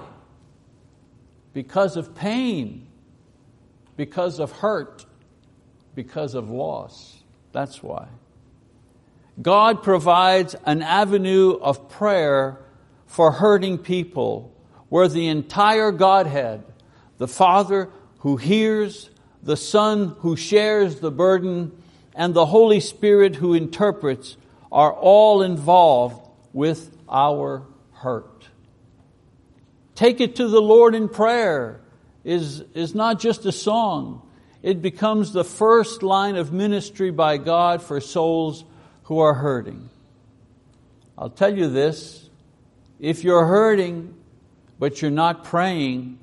Because 1.54 1.98
of 1.98 2.16
pain, 2.16 2.88
because 3.96 4.40
of 4.40 4.52
hurt, 4.52 5.06
because 5.96 6.36
of 6.36 6.50
loss. 6.50 7.24
That's 7.52 7.82
why. 7.82 8.08
God 9.42 9.84
provides 9.84 10.56
an 10.66 10.82
avenue 10.82 11.54
of 11.54 11.90
prayer 11.90 12.60
for 13.06 13.32
hurting 13.32 13.78
people 13.78 14.54
where 14.89 15.08
the 15.08 15.27
entire 15.27 15.91
Godhead, 15.91 16.63
the 17.17 17.27
Father 17.27 17.89
who 18.20 18.38
hears, 18.38 19.10
the 19.44 19.58
Son 19.58 20.15
who 20.20 20.36
shares 20.36 21.00
the 21.00 21.12
burden, 21.12 21.72
and 22.15 22.34
the 22.34 22.46
Holy 22.46 22.79
Spirit 22.79 23.36
who 23.36 23.53
interprets 23.53 24.38
are 24.72 24.91
all 24.91 25.41
involved 25.41 26.22
with 26.53 26.96
our 27.10 27.63
hurt. 27.94 28.48
Take 29.96 30.22
it 30.22 30.36
to 30.36 30.48
the 30.48 30.62
Lord 30.62 30.96
in 30.96 31.10
prayer 31.10 31.82
is, 32.24 32.62
is 32.74 32.94
not 32.94 33.20
just 33.20 33.46
a 33.46 33.51
song. 33.51 34.22
It 34.62 34.82
becomes 34.82 35.32
the 35.32 35.44
first 35.44 36.03
line 36.03 36.36
of 36.36 36.51
ministry 36.51 37.10
by 37.10 37.38
God 37.38 37.82
for 37.82 38.01
souls 38.01 38.65
who 39.03 39.20
are 39.20 39.34
hurting. 39.34 39.89
I'll 41.17 41.29
tell 41.29 41.56
you 41.56 41.70
this, 41.70 42.29
if 43.00 43.24
you're 43.24 43.46
hurting, 43.46 44.13
but 44.80 45.02
you're 45.02 45.12
not 45.12 45.44
praying, 45.44 46.20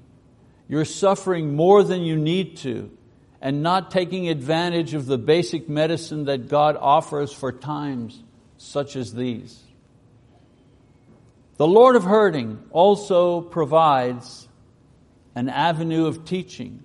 you're 0.69 0.85
suffering 0.85 1.55
more 1.55 1.83
than 1.83 2.03
you 2.03 2.17
need 2.17 2.57
to 2.59 2.91
and 3.41 3.63
not 3.63 3.91
taking 3.91 4.29
advantage 4.29 4.95
of 4.95 5.07
the 5.07 5.19
basic 5.19 5.69
medicine 5.69 6.25
that 6.25 6.49
God 6.49 6.77
offers 6.77 7.33
for 7.33 7.53
times 7.53 8.23
such 8.57 8.97
as 8.97 9.13
these. 9.13 9.61
The 11.57 11.67
Lord 11.67 11.95
of 11.95 12.05
Hurting 12.05 12.59
also 12.71 13.43
provides 13.43 14.49
an 15.35 15.49
avenue 15.49 16.07
of 16.07 16.25
teaching. 16.25 16.83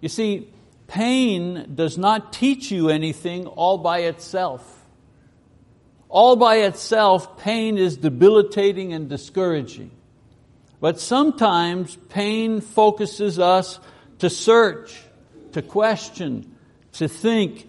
You 0.00 0.08
see, 0.08 0.48
pain 0.86 1.72
does 1.74 1.98
not 1.98 2.32
teach 2.32 2.70
you 2.70 2.88
anything 2.88 3.46
all 3.46 3.78
by 3.78 4.00
itself. 4.00 4.80
All 6.08 6.36
by 6.36 6.56
itself, 6.56 7.38
pain 7.38 7.78
is 7.78 7.96
debilitating 7.96 8.92
and 8.92 9.08
discouraging. 9.08 9.90
But 10.82 10.98
sometimes 10.98 11.94
pain 12.08 12.60
focuses 12.60 13.38
us 13.38 13.78
to 14.18 14.28
search, 14.28 15.00
to 15.52 15.62
question, 15.62 16.56
to 16.94 17.06
think, 17.06 17.68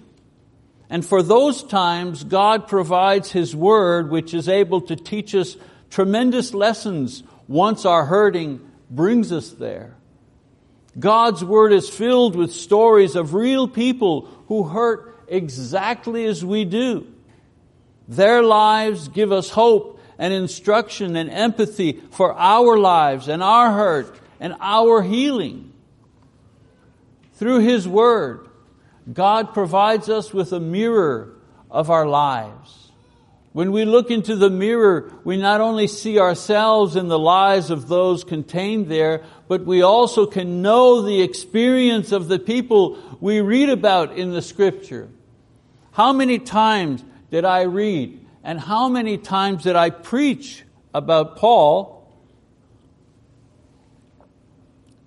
And 0.89 1.05
for 1.05 1.22
those 1.22 1.62
times, 1.62 2.24
God 2.24 2.67
provides 2.67 3.32
His 3.32 3.55
Word, 3.55 4.10
which 4.10 4.34
is 4.34 4.50
able 4.50 4.82
to 4.82 4.96
teach 4.96 5.36
us 5.36 5.55
tremendous 5.91 6.55
lessons 6.55 7.22
once 7.48 7.86
our 7.86 8.03
hurting 8.03 8.60
brings 8.89 9.32
us 9.32 9.51
there. 9.51 9.96
God's 10.98 11.46
Word 11.46 11.72
is 11.72 11.88
filled 11.88 12.36
with 12.36 12.51
stories 12.51 13.15
of 13.15 13.36
real 13.36 13.67
people 13.67 14.27
who 14.48 14.63
hurt 14.63 15.24
exactly 15.27 16.25
as 16.25 16.43
we 16.43 16.65
do. 16.65 17.05
Their 18.08 18.41
lives 18.41 19.08
give 19.08 19.32
us 19.32 19.51
hope 19.51 20.00
and 20.17 20.34
instruction 20.34 21.15
and 21.15 21.29
empathy 21.29 22.01
for 22.12 22.34
our 22.34 22.77
lives 22.77 23.27
and 23.27 23.41
our 23.43 23.72
hurt 23.72 24.20
and 24.39 24.55
our 24.60 25.01
healing. 25.01 25.74
Through 27.36 27.60
His 27.60 27.88
Word, 27.88 28.48
God 29.12 29.53
provides 29.53 30.10
us 30.10 30.34
with 30.34 30.53
a 30.53 30.60
mirror 30.60 31.36
of 31.70 31.89
our 31.89 32.05
lives. 32.05 32.91
When 33.51 33.72
we 33.72 33.86
look 33.86 34.10
into 34.10 34.36
the 34.36 34.50
mirror, 34.50 35.12
we 35.24 35.38
not 35.38 35.62
only 35.62 35.88
see 35.88 36.20
ourselves 36.20 36.96
in 36.96 37.08
the 37.08 37.20
lives 37.20 37.70
of 37.70 37.88
those 37.88 38.24
contained 38.24 38.89
there, 38.89 39.24
but 39.48 39.63
we 39.63 39.84
also 39.84 40.25
can 40.25 40.63
know 40.63 41.03
the 41.03 41.22
experience 41.22 42.12
of 42.12 42.27
the 42.27 42.39
people 42.39 42.98
we 43.22 43.41
read 43.41 43.70
about 43.70 44.17
in 44.17 44.32
the 44.32 44.41
scripture. 44.41 45.10
How 45.91 46.13
many 46.13 46.39
times 46.39 47.03
did 47.29 47.46
I 47.46 47.63
read 47.63 48.23
and 48.43 48.59
how 48.59 48.89
many 48.89 49.17
times 49.17 49.63
did 49.63 49.75
I 49.75 49.89
preach 49.89 50.63
about 50.93 51.38
Paul, 51.38 52.05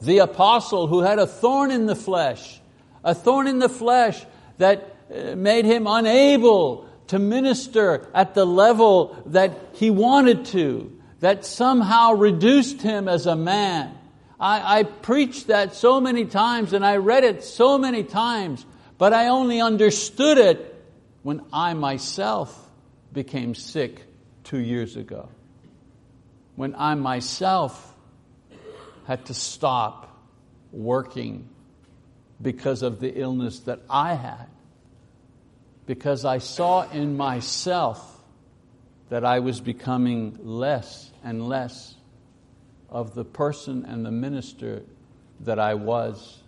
the 0.00 0.18
apostle 0.18 0.86
who 0.86 1.00
had 1.00 1.18
a 1.18 1.26
thorn 1.26 1.70
in 1.70 1.86
the 1.86 1.94
flesh, 1.94 2.60
a 3.04 3.14
thorn 3.14 3.46
in 3.46 3.58
the 3.58 3.68
flesh 3.68 4.24
that 4.58 4.96
uh, 5.14 5.36
made 5.36 5.66
him 5.66 5.86
unable 5.86 6.88
to 7.08 7.18
minister 7.18 8.08
at 8.14 8.34
the 8.34 8.44
level 8.44 9.22
that 9.26 9.52
he 9.74 9.90
wanted 9.90 10.46
to, 10.46 10.98
that 11.20 11.44
somehow 11.44 12.12
reduced 12.12 12.82
him 12.82 13.06
as 13.06 13.26
a 13.26 13.36
man. 13.36 13.96
I, 14.40 14.80
I, 14.80 14.82
preached 14.82 15.46
that 15.46 15.74
so 15.74 16.00
many 16.00 16.26
times 16.26 16.72
and 16.72 16.84
I 16.84 16.96
read 16.96 17.24
it 17.24 17.42
so 17.42 17.78
many 17.78 18.02
times, 18.02 18.66
but 18.98 19.14
I 19.14 19.28
only 19.28 19.60
understood 19.60 20.36
it 20.36 20.74
when 21.22 21.42
I 21.52 21.72
myself 21.72 22.65
became 23.16 23.56
sick 23.56 24.04
two 24.44 24.58
years 24.58 24.94
ago. 24.94 25.28
When 26.54 26.76
I 26.76 26.94
myself 26.94 27.94
had 29.06 29.26
to 29.26 29.34
stop 29.34 30.16
working 30.70 31.48
because 32.40 32.82
of 32.82 33.00
the 33.00 33.18
illness 33.18 33.60
that 33.60 33.80
I 33.88 34.14
had. 34.14 34.46
Because 35.86 36.24
I 36.24 36.38
saw 36.38 36.88
in 36.90 37.16
myself 37.16 38.20
that 39.08 39.24
I 39.24 39.38
was 39.38 39.60
becoming 39.60 40.38
less 40.42 41.10
and 41.24 41.48
less 41.48 41.94
of 42.90 43.14
the 43.14 43.24
person 43.24 43.84
and 43.86 44.04
the 44.04 44.10
minister 44.10 44.82
that 45.40 45.58
I 45.58 45.74
was 45.74 46.42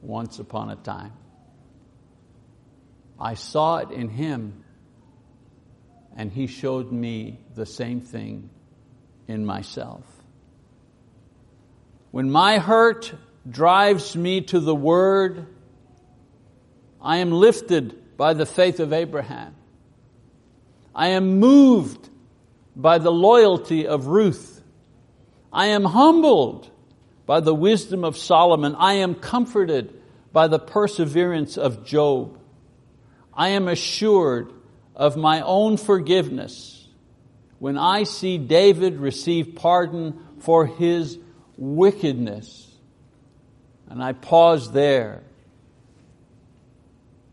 once 0.00 0.38
upon 0.38 0.70
a 0.70 0.76
time. 0.76 1.12
I 3.20 3.34
saw 3.34 3.78
it 3.78 3.90
in 3.90 4.08
him, 4.08 4.64
and 6.18 6.30
he 6.30 6.46
showed 6.46 6.92
me 6.92 7.38
the 7.54 7.64
same 7.64 8.02
thing 8.02 8.50
in 9.26 9.46
myself. 9.46 10.04
When 12.10 12.30
my 12.30 12.58
hurt 12.58 13.14
drives 13.48 14.16
me 14.16 14.42
to 14.42 14.60
the 14.60 14.74
Word. 14.74 15.46
I 17.00 17.18
am 17.18 17.30
lifted 17.30 18.16
by 18.16 18.34
the 18.34 18.46
faith 18.46 18.80
of 18.80 18.92
Abraham. 18.92 19.54
I 20.94 21.08
am 21.08 21.38
moved 21.38 22.08
by 22.74 22.98
the 22.98 23.12
loyalty 23.12 23.86
of 23.86 24.06
Ruth. 24.06 24.62
I 25.52 25.66
am 25.66 25.84
humbled 25.84 26.70
by 27.26 27.40
the 27.40 27.54
wisdom 27.54 28.04
of 28.04 28.16
Solomon. 28.16 28.74
I 28.76 28.94
am 28.94 29.14
comforted 29.14 29.94
by 30.32 30.48
the 30.48 30.58
perseverance 30.58 31.56
of 31.56 31.84
Job. 31.84 32.38
I 33.32 33.50
am 33.50 33.68
assured 33.68 34.52
of 34.98 35.16
my 35.16 35.40
own 35.40 35.76
forgiveness 35.76 36.86
when 37.60 37.78
I 37.78 38.02
see 38.02 38.36
David 38.36 38.98
receive 38.98 39.54
pardon 39.54 40.20
for 40.40 40.66
his 40.66 41.18
wickedness. 41.56 42.66
And 43.88 44.02
I 44.02 44.12
pause 44.12 44.70
there. 44.72 45.22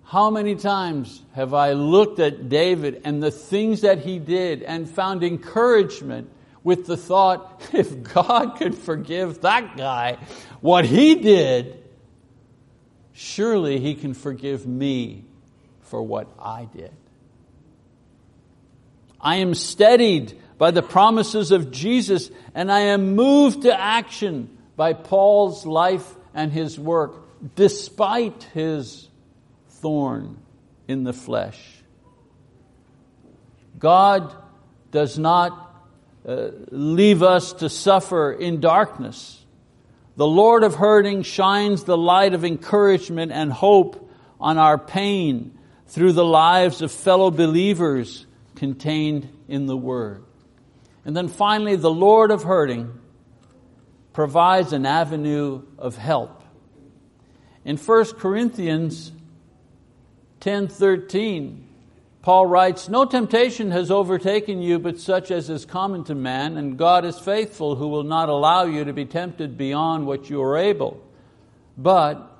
How 0.05 0.29
many 0.29 0.55
times 0.55 1.21
have 1.33 1.53
I 1.53 1.73
looked 1.73 2.19
at 2.19 2.47
David 2.47 3.01
and 3.03 3.21
the 3.21 3.31
things 3.31 3.81
that 3.81 3.99
he 3.99 4.19
did 4.19 4.63
and 4.63 4.89
found 4.89 5.23
encouragement 5.23 6.29
with 6.63 6.85
the 6.85 6.97
thought, 6.97 7.69
if 7.73 8.03
God 8.03 8.57
could 8.57 8.75
forgive 8.75 9.41
that 9.41 9.75
guy 9.75 10.17
what 10.61 10.85
he 10.85 11.15
did, 11.15 11.83
surely 13.13 13.79
he 13.79 13.95
can 13.95 14.13
forgive 14.13 14.65
me 14.65 15.25
for 15.81 16.01
what 16.01 16.27
I 16.39 16.65
did. 16.65 16.91
I 19.25 19.37
am 19.37 19.55
steadied 19.55 20.39
by 20.59 20.69
the 20.69 20.83
promises 20.83 21.51
of 21.51 21.71
Jesus 21.71 22.29
and 22.53 22.71
I 22.71 22.81
am 22.81 23.15
moved 23.15 23.63
to 23.63 23.77
action 23.77 24.55
by 24.75 24.93
Paul's 24.93 25.65
life 25.65 26.15
and 26.35 26.51
his 26.51 26.79
work 26.79 27.25
despite 27.55 28.43
his 28.53 29.09
thorn 29.67 30.37
in 30.87 31.03
the 31.03 31.11
flesh. 31.11 31.59
God 33.79 34.31
does 34.91 35.17
not 35.17 35.83
uh, 36.27 36.49
leave 36.69 37.23
us 37.23 37.53
to 37.53 37.67
suffer 37.69 38.31
in 38.31 38.59
darkness. 38.59 39.43
The 40.17 40.27
Lord 40.27 40.63
of 40.63 40.75
hurting 40.75 41.23
shines 41.23 41.83
the 41.83 41.97
light 41.97 42.35
of 42.35 42.45
encouragement 42.45 43.31
and 43.31 43.51
hope 43.51 44.07
on 44.39 44.59
our 44.59 44.77
pain 44.77 45.57
through 45.87 46.13
the 46.13 46.23
lives 46.23 46.83
of 46.83 46.91
fellow 46.91 47.31
believers 47.31 48.27
contained 48.55 49.29
in 49.47 49.65
the 49.65 49.77
Word. 49.77 50.23
And 51.03 51.15
then 51.15 51.27
finally, 51.27 51.75
the 51.75 51.91
Lord 51.91 52.31
of 52.31 52.43
hurting 52.43 52.91
provides 54.13 54.73
an 54.73 54.85
avenue 54.85 55.61
of 55.77 55.97
help. 55.97 56.41
In 57.63 57.77
1 57.77 58.17
Corinthians 58.17 59.11
10:13, 60.39 61.63
Paul 62.21 62.47
writes, 62.47 62.89
"No 62.89 63.05
temptation 63.05 63.71
has 63.71 63.91
overtaken 63.91 64.61
you 64.61 64.79
but 64.79 64.99
such 64.99 65.29
as 65.31 65.49
is 65.49 65.65
common 65.65 66.03
to 66.05 66.15
man, 66.15 66.57
and 66.57 66.77
God 66.77 67.05
is 67.05 67.19
faithful 67.19 67.75
who 67.75 67.87
will 67.87 68.03
not 68.03 68.29
allow 68.29 68.63
you 68.63 68.83
to 68.85 68.93
be 68.93 69.05
tempted 69.05 69.57
beyond 69.57 70.07
what 70.07 70.29
you 70.29 70.41
are 70.41 70.57
able. 70.57 70.97
But 71.77 72.31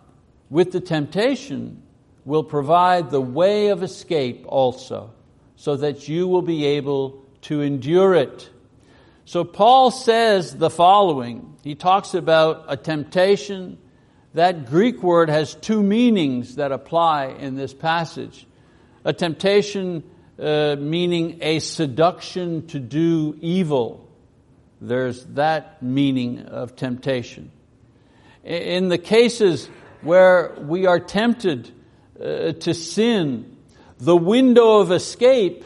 with 0.50 0.72
the 0.72 0.80
temptation 0.80 1.84
will 2.24 2.44
provide 2.44 3.10
the 3.10 3.22
way 3.22 3.68
of 3.68 3.84
escape 3.84 4.46
also, 4.48 5.12
so 5.56 5.76
that 5.78 6.08
you 6.08 6.28
will 6.28 6.42
be 6.42 6.66
able 6.66 7.24
to 7.44 7.62
endure 7.62 8.16
it." 8.16 8.50
So 9.26 9.44
Paul 9.44 9.92
says 9.92 10.56
the 10.56 10.70
following. 10.70 11.56
He 11.64 11.76
talks 11.76 12.14
about 12.14 12.66
a 12.68 12.78
temptation. 12.78 13.78
That 14.36 14.68
Greek 14.68 15.02
word 15.02 15.30
has 15.30 15.56
two 15.56 15.82
meanings 15.82 16.56
that 16.56 16.72
apply 16.72 17.28
in 17.40 17.56
this 17.56 17.74
passage. 17.74 18.46
A 19.04 19.14
temptation 19.14 20.04
uh, 20.38 20.76
meaning 20.78 21.40
a 21.42 21.60
seduction 21.60 22.68
to 22.68 22.80
do 22.80 23.38
evil. 23.42 24.08
There's 24.82 25.24
that 25.28 25.82
meaning 25.82 26.42
of 26.42 26.76
temptation. 26.76 27.52
In 28.44 28.90
the 28.90 28.98
cases 28.98 29.70
where 30.02 30.54
we 30.60 30.86
are 30.86 31.00
tempted 31.00 31.72
uh, 32.20 32.52
to 32.52 32.74
sin, 32.74 33.55
the 34.00 34.16
window 34.16 34.80
of 34.80 34.92
escape 34.92 35.64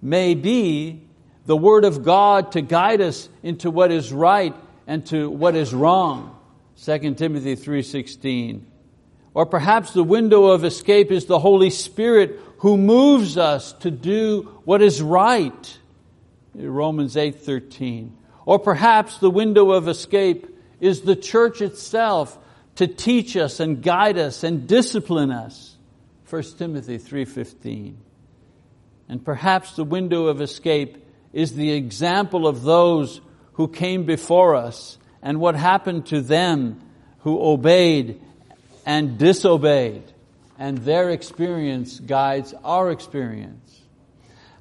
may 0.00 0.34
be 0.34 1.02
the 1.46 1.56
Word 1.56 1.84
of 1.84 2.04
God 2.04 2.52
to 2.52 2.60
guide 2.60 3.00
us 3.00 3.28
into 3.42 3.70
what 3.70 3.90
is 3.90 4.12
right 4.12 4.54
and 4.86 5.04
to 5.06 5.28
what 5.28 5.56
is 5.56 5.74
wrong. 5.74 6.36
2 6.84 7.14
Timothy 7.14 7.56
3.16. 7.56 8.62
Or 9.34 9.46
perhaps 9.46 9.92
the 9.92 10.04
window 10.04 10.46
of 10.46 10.64
escape 10.64 11.10
is 11.10 11.26
the 11.26 11.38
Holy 11.38 11.70
Spirit 11.70 12.38
who 12.58 12.76
moves 12.76 13.38
us 13.38 13.72
to 13.74 13.90
do 13.90 14.60
what 14.64 14.82
is 14.82 15.02
right. 15.02 15.78
Romans 16.54 17.16
8.13. 17.16 18.10
Or 18.44 18.58
perhaps 18.58 19.18
the 19.18 19.30
window 19.30 19.70
of 19.70 19.88
escape 19.88 20.46
is 20.80 21.02
the 21.02 21.16
church 21.16 21.62
itself 21.62 22.38
to 22.76 22.86
teach 22.86 23.36
us 23.36 23.60
and 23.60 23.82
guide 23.82 24.18
us 24.18 24.44
and 24.44 24.66
discipline 24.66 25.30
us. 25.30 25.71
1 26.32 26.42
Timothy 26.56 26.96
3.15. 26.96 27.94
And 29.06 29.22
perhaps 29.22 29.76
the 29.76 29.84
window 29.84 30.28
of 30.28 30.40
escape 30.40 30.96
is 31.34 31.54
the 31.54 31.72
example 31.72 32.46
of 32.48 32.62
those 32.62 33.20
who 33.52 33.68
came 33.68 34.04
before 34.04 34.56
us 34.56 34.96
and 35.20 35.40
what 35.40 35.56
happened 35.56 36.06
to 36.06 36.22
them 36.22 36.80
who 37.18 37.38
obeyed 37.38 38.18
and 38.86 39.18
disobeyed 39.18 40.04
and 40.58 40.78
their 40.78 41.10
experience 41.10 42.00
guides 42.00 42.54
our 42.64 42.90
experience. 42.90 43.82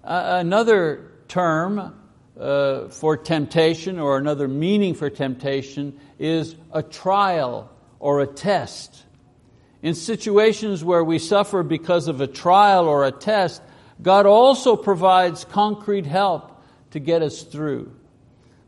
Uh, 0.04 0.40
another 0.40 1.10
term 1.30 1.96
uh, 2.38 2.90
for 2.90 3.16
temptation 3.16 3.98
or 3.98 4.18
another 4.18 4.50
meaning 4.50 4.94
for 4.94 5.10
temptation 5.10 5.98
is 6.20 6.54
a 6.74 6.84
trial 6.84 7.72
or 7.98 8.20
a 8.20 8.28
test. 8.28 9.06
In 9.82 9.96
situations 9.96 10.84
where 10.84 11.04
we 11.04 11.18
suffer 11.18 11.64
because 11.64 12.08
of 12.08 12.22
a 12.22 12.28
trial 12.28 12.88
or 12.88 13.06
a 13.06 13.12
test, 13.12 13.62
God 14.02 14.26
also 14.26 14.76
provides 14.76 15.46
concrete 15.46 16.06
help 16.06 16.62
to 16.92 17.00
get 17.00 17.22
us 17.22 17.44
through. 17.44 17.92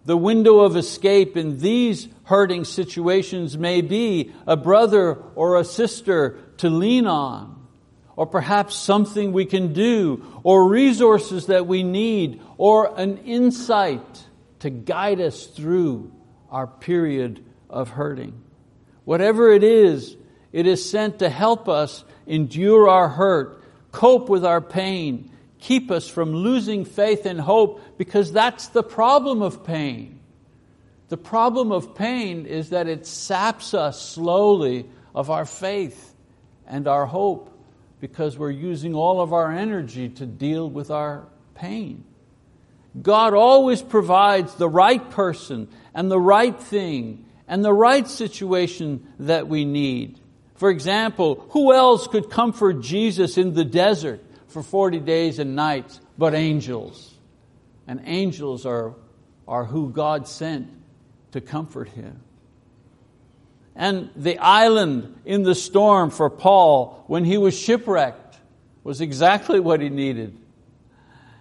The 0.06 0.17
window 0.17 0.60
of 0.60 0.76
escape 0.76 1.38
in 1.38 1.60
these 1.60 2.08
hurting 2.23 2.65
situations 2.65 3.58
may 3.58 3.82
be 3.82 4.34
a 4.45 4.58
brother 4.58 5.17
or 5.36 5.58
a 5.58 5.63
sister 5.63 6.39
to 6.58 6.69
lean 6.69 7.08
on, 7.08 7.67
or 8.15 8.26
perhaps 8.26 8.76
something 8.76 9.32
we 9.32 9.45
can 9.45 9.71
do, 9.71 10.23
or 10.43 10.67
resources 10.67 11.47
that 11.47 11.67
we 11.67 11.84
need, 11.84 12.41
or 12.58 12.99
an 12.99 13.17
insight 13.19 14.23
to 14.60 14.69
guide 14.69 15.21
us 15.21 15.45
through 15.45 16.12
our 16.49 16.67
period 16.67 17.43
of 17.69 17.89
hurting. 17.89 18.41
Whatever 19.06 19.52
it 19.52 19.63
is, 19.63 20.15
it 20.53 20.67
is 20.67 20.87
sent 20.87 21.19
to 21.19 21.29
help 21.29 21.67
us 21.67 22.05
endure 22.25 22.87
our 22.87 23.09
hurt, 23.09 23.61
cope 23.91 24.29
with 24.29 24.45
our 24.45 24.61
pain, 24.61 25.31
keep 25.59 25.91
us 25.91 26.07
from 26.07 26.31
losing 26.31 26.85
faith 26.85 27.25
and 27.25 27.41
hope, 27.41 27.81
because 27.97 28.31
that's 28.31 28.67
the 28.67 28.83
problem 28.83 29.41
of 29.41 29.65
pain. 29.65 30.19
The 31.09 31.17
problem 31.17 31.71
of 31.71 31.95
pain 31.95 32.45
is 32.45 32.69
that 32.69 32.87
it 32.87 33.05
saps 33.05 33.73
us 33.73 34.01
slowly 34.01 34.89
of 35.13 35.29
our 35.29 35.45
faith 35.45 36.15
and 36.67 36.87
our 36.87 37.05
hope 37.05 37.49
because 37.99 38.37
we're 38.37 38.51
using 38.51 38.95
all 38.95 39.21
of 39.21 39.31
our 39.33 39.51
energy 39.51 40.09
to 40.09 40.25
deal 40.25 40.69
with 40.69 40.91
our 40.91 41.25
pain. 41.55 42.03
God 43.01 43.33
always 43.33 43.81
provides 43.81 44.55
the 44.55 44.69
right 44.69 45.09
person 45.11 45.67
and 45.93 46.11
the 46.11 46.19
right 46.19 46.59
thing 46.59 47.25
and 47.47 47.63
the 47.63 47.73
right 47.73 48.07
situation 48.07 49.07
that 49.19 49.47
we 49.47 49.65
need. 49.65 50.19
For 50.55 50.69
example, 50.69 51.45
who 51.49 51.73
else 51.73 52.07
could 52.07 52.29
comfort 52.29 52.81
Jesus 52.81 53.37
in 53.37 53.53
the 53.53 53.65
desert 53.65 54.23
for 54.47 54.61
40 54.61 54.99
days 54.99 55.39
and 55.39 55.55
nights 55.55 55.99
but 56.17 56.33
angels? 56.33 57.13
And 57.87 58.01
angels 58.05 58.65
are, 58.65 58.93
are 59.47 59.65
who 59.65 59.89
God 59.89 60.27
sent 60.27 60.69
to 61.31 61.41
comfort 61.41 61.89
him. 61.89 62.21
And 63.75 64.11
the 64.15 64.37
island 64.37 65.19
in 65.25 65.43
the 65.43 65.55
storm 65.55 66.11
for 66.11 66.29
Paul 66.29 67.03
when 67.07 67.25
he 67.25 67.37
was 67.37 67.57
shipwrecked 67.57 68.37
was 68.83 69.01
exactly 69.01 69.59
what 69.59 69.81
he 69.81 69.89
needed. 69.89 70.37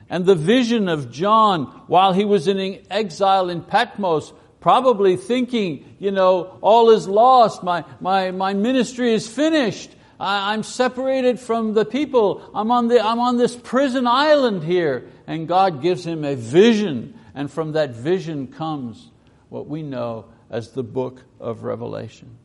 And 0.08 0.24
the 0.24 0.34
vision 0.34 0.88
of 0.88 1.10
John 1.10 1.64
while 1.86 2.12
he 2.12 2.24
was 2.24 2.48
in 2.48 2.84
exile 2.90 3.50
in 3.50 3.62
Patmos 3.62 4.32
probably 4.62 5.16
thinking, 5.16 5.84
you 5.98 6.12
know, 6.12 6.56
all 6.62 6.90
is 6.90 7.06
lost, 7.06 7.62
my, 7.62 7.84
my, 8.00 8.30
my 8.30 8.54
ministry 8.54 9.12
is 9.12 9.28
finished, 9.28 9.94
I, 10.18 10.54
I'm 10.54 10.62
separated 10.62 11.40
from 11.40 11.74
the 11.74 11.84
people, 11.84 12.48
I'm 12.54 12.70
on, 12.70 12.88
the, 12.88 13.04
I'm 13.04 13.18
on 13.18 13.36
this 13.36 13.54
prison 13.56 14.06
island 14.06 14.62
here. 14.62 15.08
And 15.26 15.46
God 15.46 15.82
gives 15.82 16.06
him 16.06 16.24
a 16.24 16.34
vision, 16.34 17.18
and 17.34 17.50
from 17.50 17.72
that 17.72 17.90
vision 17.90 18.46
comes 18.46 19.10
what 19.48 19.66
we 19.66 19.82
know 19.82 20.26
as 20.48 20.70
the 20.70 20.82
book 20.82 21.22
of 21.40 21.64
Revelation. 21.64 22.38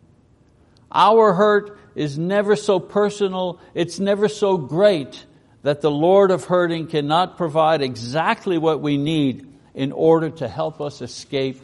Our 0.91 1.33
hurt 1.33 1.77
is 1.95 2.17
never 2.17 2.55
so 2.55 2.79
personal, 2.79 3.59
it's 3.73 3.99
never 3.99 4.27
so 4.27 4.57
great 4.57 5.25
that 5.61 5.81
the 5.81 5.91
Lord 5.91 6.31
of 6.31 6.45
hurting 6.45 6.87
cannot 6.87 7.37
provide 7.37 7.81
exactly 7.81 8.57
what 8.57 8.81
we 8.81 8.97
need 8.97 9.47
in 9.75 9.91
order 9.91 10.29
to 10.29 10.47
help 10.47 10.81
us 10.81 11.01
escape 11.01 11.61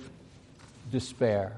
despair. 0.93 1.57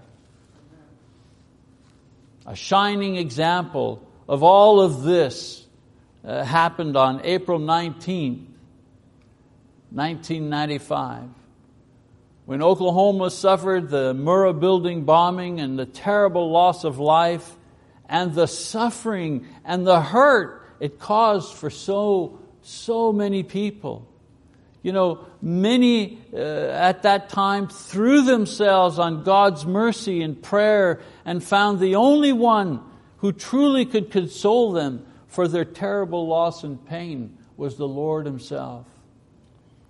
A 2.45 2.55
shining 2.55 3.17
example 3.17 4.01
of 4.29 4.43
all 4.43 4.79
of 4.79 5.03
this 5.03 5.67
uh, 6.23 6.45
happened 6.45 6.95
on 6.95 7.19
April 7.25 7.59
19, 7.59 8.53
1995, 9.91 11.23
when 12.45 12.63
Oklahoma 12.63 13.29
suffered 13.29 13.89
the 13.89 14.13
Murrah 14.13 14.57
building 14.57 15.03
bombing 15.03 15.59
and 15.59 15.77
the 15.77 15.85
terrible 15.85 16.49
loss 16.49 16.85
of 16.85 16.97
life 16.97 17.57
and 18.07 18.33
the 18.33 18.47
suffering 18.47 19.45
and 19.65 19.85
the 19.85 19.99
hurt 19.99 20.65
it 20.79 20.97
caused 20.97 21.53
for 21.55 21.69
so, 21.69 22.39
so 22.61 23.11
many 23.11 23.43
people. 23.43 24.07
You 24.85 24.91
know, 24.91 25.25
many 25.41 26.19
uh, 26.31 26.37
at 26.37 27.01
that 27.01 27.29
time 27.29 27.69
threw 27.69 28.21
themselves 28.21 28.99
on 28.99 29.23
God's 29.23 29.65
mercy 29.65 30.21
and 30.21 30.39
prayer 30.39 31.01
and 31.25 31.43
found 31.43 31.79
the 31.79 31.95
only 31.95 32.31
one 32.31 32.81
who 33.17 33.31
truly 33.31 33.85
could 33.85 34.11
console 34.11 34.73
them 34.73 35.03
for 35.27 35.47
their 35.47 35.65
terrible 35.65 36.27
loss 36.27 36.63
and 36.63 36.85
pain 36.85 37.35
was 37.57 37.77
the 37.77 37.87
Lord 37.87 38.27
Himself. 38.27 38.85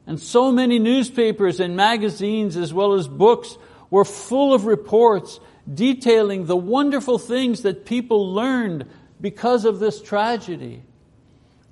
And 0.07 0.17
so 0.17 0.49
many 0.49 0.79
newspapers 0.79 1.59
and 1.59 1.75
magazines, 1.75 2.55
as 2.55 2.73
well 2.73 2.93
as 2.93 3.09
books, 3.09 3.57
were 3.89 4.05
full 4.05 4.53
of 4.53 4.65
reports 4.65 5.41
detailing 5.73 6.45
the 6.45 6.55
wonderful 6.55 7.19
things 7.19 7.63
that 7.63 7.85
people 7.85 8.33
learned 8.33 8.85
because 9.19 9.65
of 9.65 9.79
this 9.79 10.01
tragedy. 10.01 10.83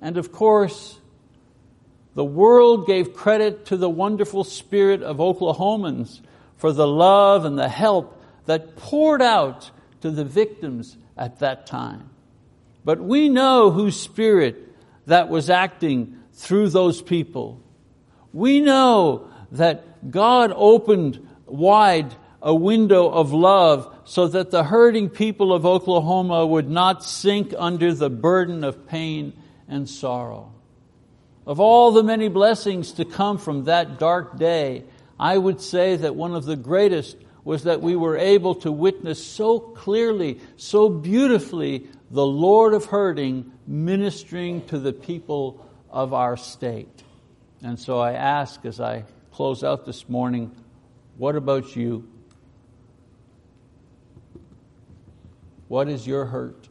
And 0.02 0.18
of 0.18 0.30
course, 0.30 1.00
the 2.14 2.24
world 2.24 2.86
gave 2.86 3.14
credit 3.14 3.66
to 3.66 3.76
the 3.76 3.90
wonderful 3.90 4.44
spirit 4.44 5.02
of 5.02 5.18
Oklahomans 5.18 6.20
for 6.56 6.72
the 6.72 6.86
love 6.86 7.44
and 7.44 7.58
the 7.58 7.68
help 7.68 8.22
that 8.46 8.76
poured 8.76 9.22
out 9.22 9.70
to 10.00 10.10
the 10.10 10.24
victims 10.24 10.96
at 11.16 11.40
that 11.40 11.66
time. 11.66 12.10
But 12.84 13.00
we 13.00 13.28
know 13.28 13.70
whose 13.70 13.98
spirit 13.98 14.56
that 15.06 15.28
was 15.28 15.50
acting 15.50 16.20
through 16.32 16.68
those 16.68 17.02
people. 17.02 17.60
We 18.32 18.60
know 18.60 19.30
that 19.52 20.10
God 20.10 20.52
opened 20.54 21.26
wide 21.46 22.14
a 22.42 22.54
window 22.54 23.08
of 23.08 23.32
love 23.32 23.92
so 24.04 24.28
that 24.28 24.50
the 24.50 24.64
hurting 24.64 25.08
people 25.08 25.52
of 25.52 25.64
Oklahoma 25.64 26.46
would 26.46 26.68
not 26.68 27.02
sink 27.02 27.54
under 27.56 27.94
the 27.94 28.10
burden 28.10 28.64
of 28.64 28.86
pain 28.86 29.32
and 29.66 29.88
sorrow. 29.88 30.52
Of 31.46 31.60
all 31.60 31.92
the 31.92 32.02
many 32.02 32.28
blessings 32.28 32.92
to 32.92 33.04
come 33.04 33.38
from 33.38 33.64
that 33.64 33.98
dark 33.98 34.38
day, 34.38 34.84
I 35.18 35.36
would 35.36 35.60
say 35.60 35.96
that 35.96 36.16
one 36.16 36.34
of 36.34 36.44
the 36.44 36.56
greatest 36.56 37.16
was 37.44 37.64
that 37.64 37.82
we 37.82 37.94
were 37.94 38.16
able 38.16 38.54
to 38.56 38.72
witness 38.72 39.24
so 39.24 39.58
clearly, 39.58 40.40
so 40.56 40.88
beautifully, 40.88 41.86
the 42.10 42.24
Lord 42.24 42.72
of 42.72 42.86
hurting 42.86 43.52
ministering 43.66 44.66
to 44.68 44.78
the 44.78 44.92
people 44.92 45.66
of 45.90 46.14
our 46.14 46.36
state. 46.36 47.02
And 47.62 47.78
so 47.78 47.98
I 47.98 48.12
ask 48.12 48.64
as 48.64 48.80
I 48.80 49.04
close 49.32 49.62
out 49.62 49.84
this 49.84 50.08
morning, 50.08 50.54
what 51.18 51.36
about 51.36 51.76
you? 51.76 52.08
What 55.68 55.88
is 55.88 56.06
your 56.06 56.26
hurt? 56.26 56.63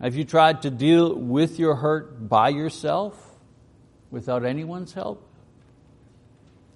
Have 0.00 0.16
you 0.16 0.24
tried 0.24 0.62
to 0.62 0.70
deal 0.70 1.14
with 1.14 1.58
your 1.58 1.76
hurt 1.76 2.28
by 2.28 2.48
yourself 2.48 3.14
without 4.10 4.44
anyone's 4.44 4.92
help? 4.92 5.26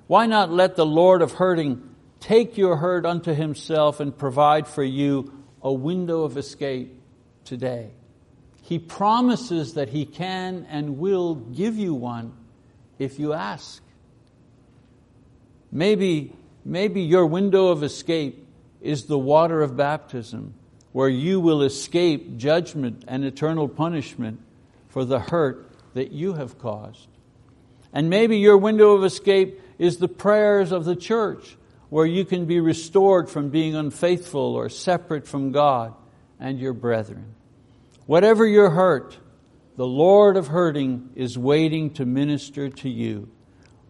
Why 0.07 0.27
not 0.27 0.51
let 0.51 0.77
the 0.77 0.87
Lord 0.87 1.21
of 1.21 1.33
hurting 1.33 1.83
take 2.21 2.57
your 2.57 2.77
hurt 2.77 3.05
unto 3.05 3.35
himself 3.35 4.01
and 4.01 4.17
provide 4.17 4.67
for 4.67 4.83
you 4.83 5.33
a 5.61 5.73
window 5.73 6.23
of 6.23 6.37
escape 6.37 6.99
today? 7.45 7.91
He 8.63 8.79
promises 8.79 9.75
that 9.75 9.89
he 9.89 10.05
can 10.05 10.67
and 10.71 10.99
will 10.99 11.35
give 11.35 11.77
you 11.77 11.95
one 11.95 12.33
if 12.99 13.19
you 13.19 13.33
ask. 13.33 13.83
Maybe, 15.73 16.33
maybe 16.65 17.03
your 17.03 17.27
window 17.27 17.69
of 17.69 17.83
escape 17.83 18.47
is 18.81 19.07
the 19.07 19.19
water 19.19 19.61
of 19.61 19.77
baptism 19.77 20.55
where 20.99 21.09
you 21.09 21.39
will 21.39 21.63
escape 21.63 22.37
judgment 22.39 23.05
and 23.07 23.25
eternal 23.25 23.69
punishment 23.69 24.41
for 24.89 25.05
the 25.05 25.21
hurt 25.21 25.71
that 25.95 26.11
you 26.11 26.33
have 26.33 26.59
caused. 26.59 27.07
And 27.93 28.11
maybe 28.11 28.39
your 28.39 28.59
window 28.59 28.97
of 28.97 29.05
escape 29.05 29.61
is 29.79 29.99
the 29.99 30.09
prayers 30.09 30.73
of 30.73 30.85
the 30.85 30.97
church, 30.97 31.57
where 31.89 32.05
you 32.05 32.25
can 32.25 32.47
be 32.47 32.59
restored 32.59 33.31
from 33.31 33.49
being 33.49 33.77
unfaithful 33.77 34.57
or 34.57 34.69
separate 34.69 35.29
from 35.29 35.53
God 35.53 35.95
and 36.41 36.59
your 36.59 36.73
brethren. 36.73 37.33
Whatever 38.07 38.45
your 38.45 38.71
hurt, 38.71 39.17
the 39.77 39.87
Lord 39.87 40.37
of 40.37 40.49
hurting 40.49 41.11
is 41.15 41.39
waiting 41.39 41.91
to 41.91 42.07
minister 42.07 42.71
to 42.71 42.89
you. 42.89 43.29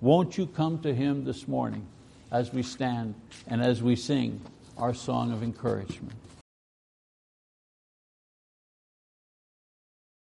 Won't 0.02 0.36
you 0.36 0.46
come 0.46 0.80
to 0.80 0.94
Him 0.94 1.24
this 1.24 1.48
morning 1.48 1.86
as 2.30 2.52
we 2.52 2.62
stand 2.62 3.14
and 3.46 3.62
as 3.62 3.82
we 3.82 3.96
sing 3.96 4.42
our 4.76 4.92
song 4.92 5.32
of 5.32 5.42
encouragement? 5.42 6.12